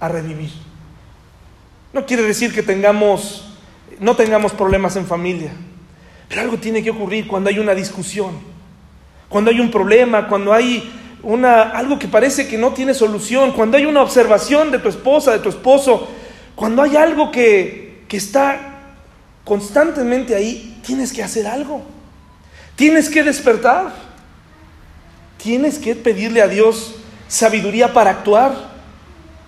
[0.00, 0.50] a revivir.
[1.92, 3.52] No quiere decir que tengamos,
[3.98, 5.52] no tengamos problemas en familia,
[6.26, 8.38] pero algo tiene que ocurrir cuando hay una discusión,
[9.28, 10.90] cuando hay un problema, cuando hay
[11.22, 15.32] una, algo que parece que no tiene solución, cuando hay una observación de tu esposa,
[15.32, 16.08] de tu esposo,
[16.54, 18.94] cuando hay algo que, que está
[19.44, 21.84] constantemente ahí, tienes que hacer algo,
[22.74, 23.92] tienes que despertar,
[25.40, 26.96] tienes que pedirle a Dios
[27.28, 28.70] sabiduría para actuar.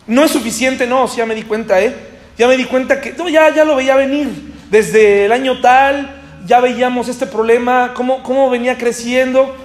[0.06, 1.96] No es suficiente, no, ya me di cuenta, ¿eh?
[2.38, 4.54] Ya me di cuenta que ya, ya lo veía venir.
[4.70, 9.56] Desde el año tal, ya veíamos este problema, cómo, cómo venía creciendo.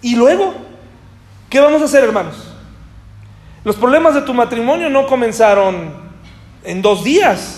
[0.00, 0.54] Y luego,
[1.50, 2.54] ¿qué vamos a hacer, hermanos?
[3.64, 5.92] Los problemas de tu matrimonio no comenzaron
[6.62, 7.57] en dos días.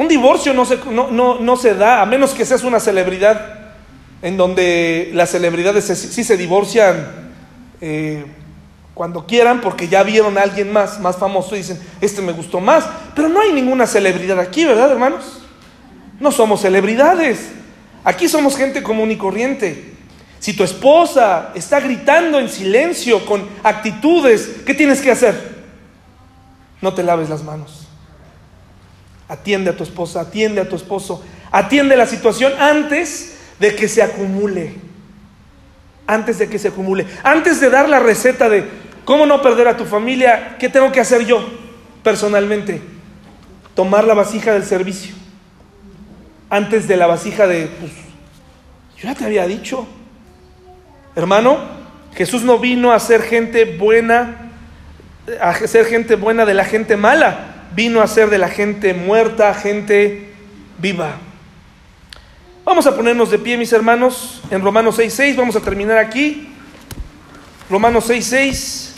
[0.00, 3.74] Un divorcio no se, no, se da, a menos que seas una celebridad,
[4.22, 7.06] en donde las celebridades sí se divorcian
[7.82, 8.24] eh,
[8.94, 12.60] cuando quieran, porque ya vieron a alguien más, más famoso, y dicen, este me gustó
[12.60, 12.88] más.
[13.14, 15.42] Pero no hay ninguna celebridad aquí, ¿verdad, hermanos?
[16.18, 17.50] No somos celebridades.
[18.02, 19.96] Aquí somos gente común y corriente.
[20.38, 25.60] Si tu esposa está gritando en silencio con actitudes, ¿qué tienes que hacer?
[26.80, 27.89] No te laves las manos.
[29.30, 34.02] Atiende a tu esposa, atiende a tu esposo, atiende la situación antes de que se
[34.02, 34.74] acumule.
[36.04, 37.06] Antes de que se acumule.
[37.22, 38.64] Antes de dar la receta de
[39.04, 41.48] cómo no perder a tu familia, ¿qué tengo que hacer yo
[42.02, 42.82] personalmente?
[43.76, 45.14] Tomar la vasija del servicio.
[46.48, 47.92] Antes de la vasija de, pues,
[48.96, 49.86] yo ya te había dicho.
[51.14, 51.58] Hermano,
[52.16, 54.50] Jesús no vino a ser gente buena,
[55.40, 59.54] a ser gente buena de la gente mala, vino a ser de la gente muerta,
[59.54, 60.32] gente
[60.78, 61.16] viva.
[62.64, 66.48] Vamos a ponernos de pie, mis hermanos, en Romanos 6.6, vamos a terminar aquí.
[67.68, 68.90] Romanos 6.6.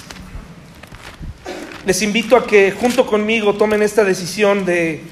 [1.85, 5.03] Les invito a que junto conmigo tomen esta decisión de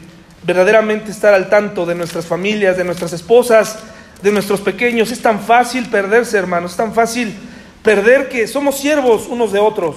[0.43, 3.79] verdaderamente estar al tanto de nuestras familias, de nuestras esposas,
[4.23, 5.11] de nuestros pequeños.
[5.11, 7.35] Es tan fácil perderse, hermanos, es tan fácil
[7.83, 9.97] perder que somos siervos unos de otros.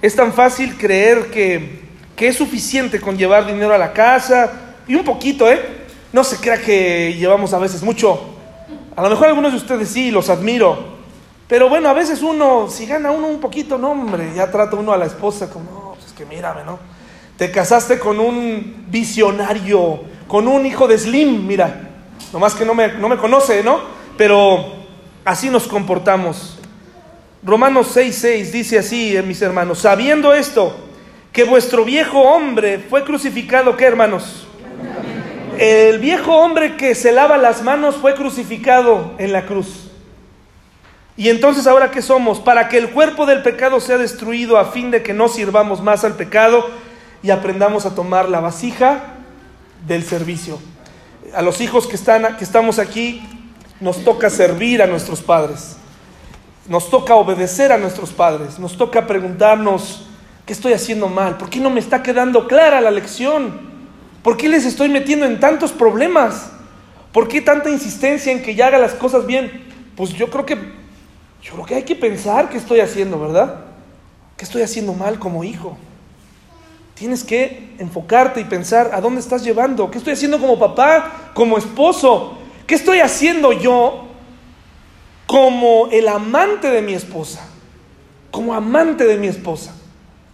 [0.00, 1.87] Es tan fácil creer que,
[2.18, 4.50] que es suficiente con llevar dinero a la casa
[4.88, 5.86] y un poquito, ¿eh?
[6.12, 8.20] No se crea que llevamos a veces mucho.
[8.96, 10.98] A lo mejor algunos de ustedes sí, los admiro.
[11.46, 14.92] Pero bueno, a veces uno, si gana uno un poquito, no, hombre, ya trata uno
[14.92, 16.80] a la esposa como, no, pues es que mírame, ¿no?
[17.36, 21.88] Te casaste con un visionario, con un hijo de Slim, mira.
[22.32, 23.78] Nomás que no me, no me conoce, ¿no?
[24.16, 24.72] Pero
[25.24, 26.58] así nos comportamos.
[27.44, 30.87] Romanos 6:6 dice así, eh, mis hermanos, sabiendo esto,
[31.38, 34.44] que vuestro viejo hombre fue crucificado, ¿qué hermanos?
[35.56, 39.88] El viejo hombre que se lava las manos fue crucificado en la cruz.
[41.16, 42.40] Y entonces ahora qué somos?
[42.40, 46.02] Para que el cuerpo del pecado sea destruido a fin de que no sirvamos más
[46.02, 46.68] al pecado
[47.22, 49.04] y aprendamos a tomar la vasija
[49.86, 50.58] del servicio.
[51.32, 53.22] A los hijos que, están, que estamos aquí
[53.78, 55.76] nos toca servir a nuestros padres.
[56.66, 58.58] Nos toca obedecer a nuestros padres.
[58.58, 60.08] Nos toca preguntarnos,
[60.48, 61.36] ¿qué estoy haciendo mal?
[61.36, 63.60] ¿Por qué no me está quedando clara la lección?
[64.22, 66.50] ¿Por qué les estoy metiendo en tantos problemas?
[67.12, 69.66] ¿Por qué tanta insistencia en que ya haga las cosas bien?
[69.94, 70.54] Pues yo creo que
[71.42, 73.56] yo creo que hay que pensar qué estoy haciendo, ¿verdad?
[74.38, 75.76] ¿Qué estoy haciendo mal como hijo?
[76.94, 81.58] Tienes que enfocarte y pensar a dónde estás llevando, qué estoy haciendo como papá, como
[81.58, 84.06] esposo, qué estoy haciendo yo
[85.26, 87.46] como el amante de mi esposa,
[88.30, 89.74] como amante de mi esposa.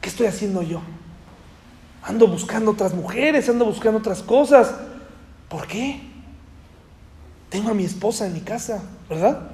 [0.05, 0.83] ¿Qué estoy haciendo yo?
[2.03, 4.75] Ando buscando otras mujeres, ando buscando otras cosas.
[5.49, 5.99] ¿Por qué?
[7.49, 9.49] Tengo a mi esposa en mi casa, ¿verdad?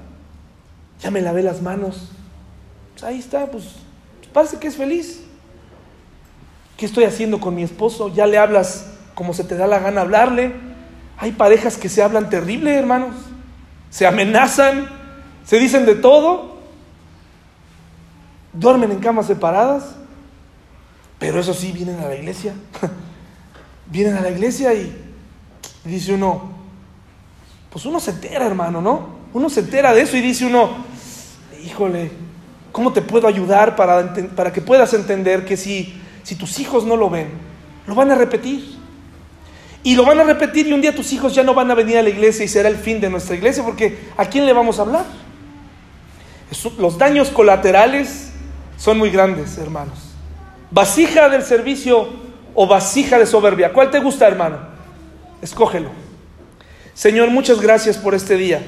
[1.00, 2.10] ya me lavé las manos.
[2.94, 3.76] Pues ahí está, pues,
[4.18, 5.20] pues parece que es feliz.
[6.76, 8.12] ¿Qué estoy haciendo con mi esposo?
[8.12, 10.52] Ya le hablas como se te da la gana hablarle.
[11.16, 13.14] Hay parejas que se hablan terrible, hermanos.
[13.88, 14.88] Se amenazan,
[15.44, 16.56] se dicen de todo.
[18.52, 19.99] Duermen en camas separadas.
[21.20, 22.54] Pero eso sí, vienen a la iglesia.
[23.86, 24.92] vienen a la iglesia y
[25.84, 26.50] dice uno,
[27.70, 29.20] pues uno se entera, hermano, ¿no?
[29.32, 30.70] Uno se entera de eso y dice uno,
[31.64, 32.10] híjole,
[32.72, 36.96] ¿cómo te puedo ayudar para, para que puedas entender que si, si tus hijos no
[36.96, 37.28] lo ven,
[37.86, 38.80] lo van a repetir?
[39.82, 41.98] Y lo van a repetir y un día tus hijos ya no van a venir
[41.98, 44.78] a la iglesia y será el fin de nuestra iglesia porque ¿a quién le vamos
[44.78, 45.04] a hablar?
[46.78, 48.30] Los daños colaterales
[48.76, 50.09] son muy grandes, hermanos.
[50.70, 52.08] Vasija del servicio
[52.54, 53.72] o vasija de soberbia.
[53.72, 54.58] ¿Cuál te gusta, hermano?
[55.42, 55.90] Escógelo.
[56.94, 58.62] Señor, muchas gracias por este día.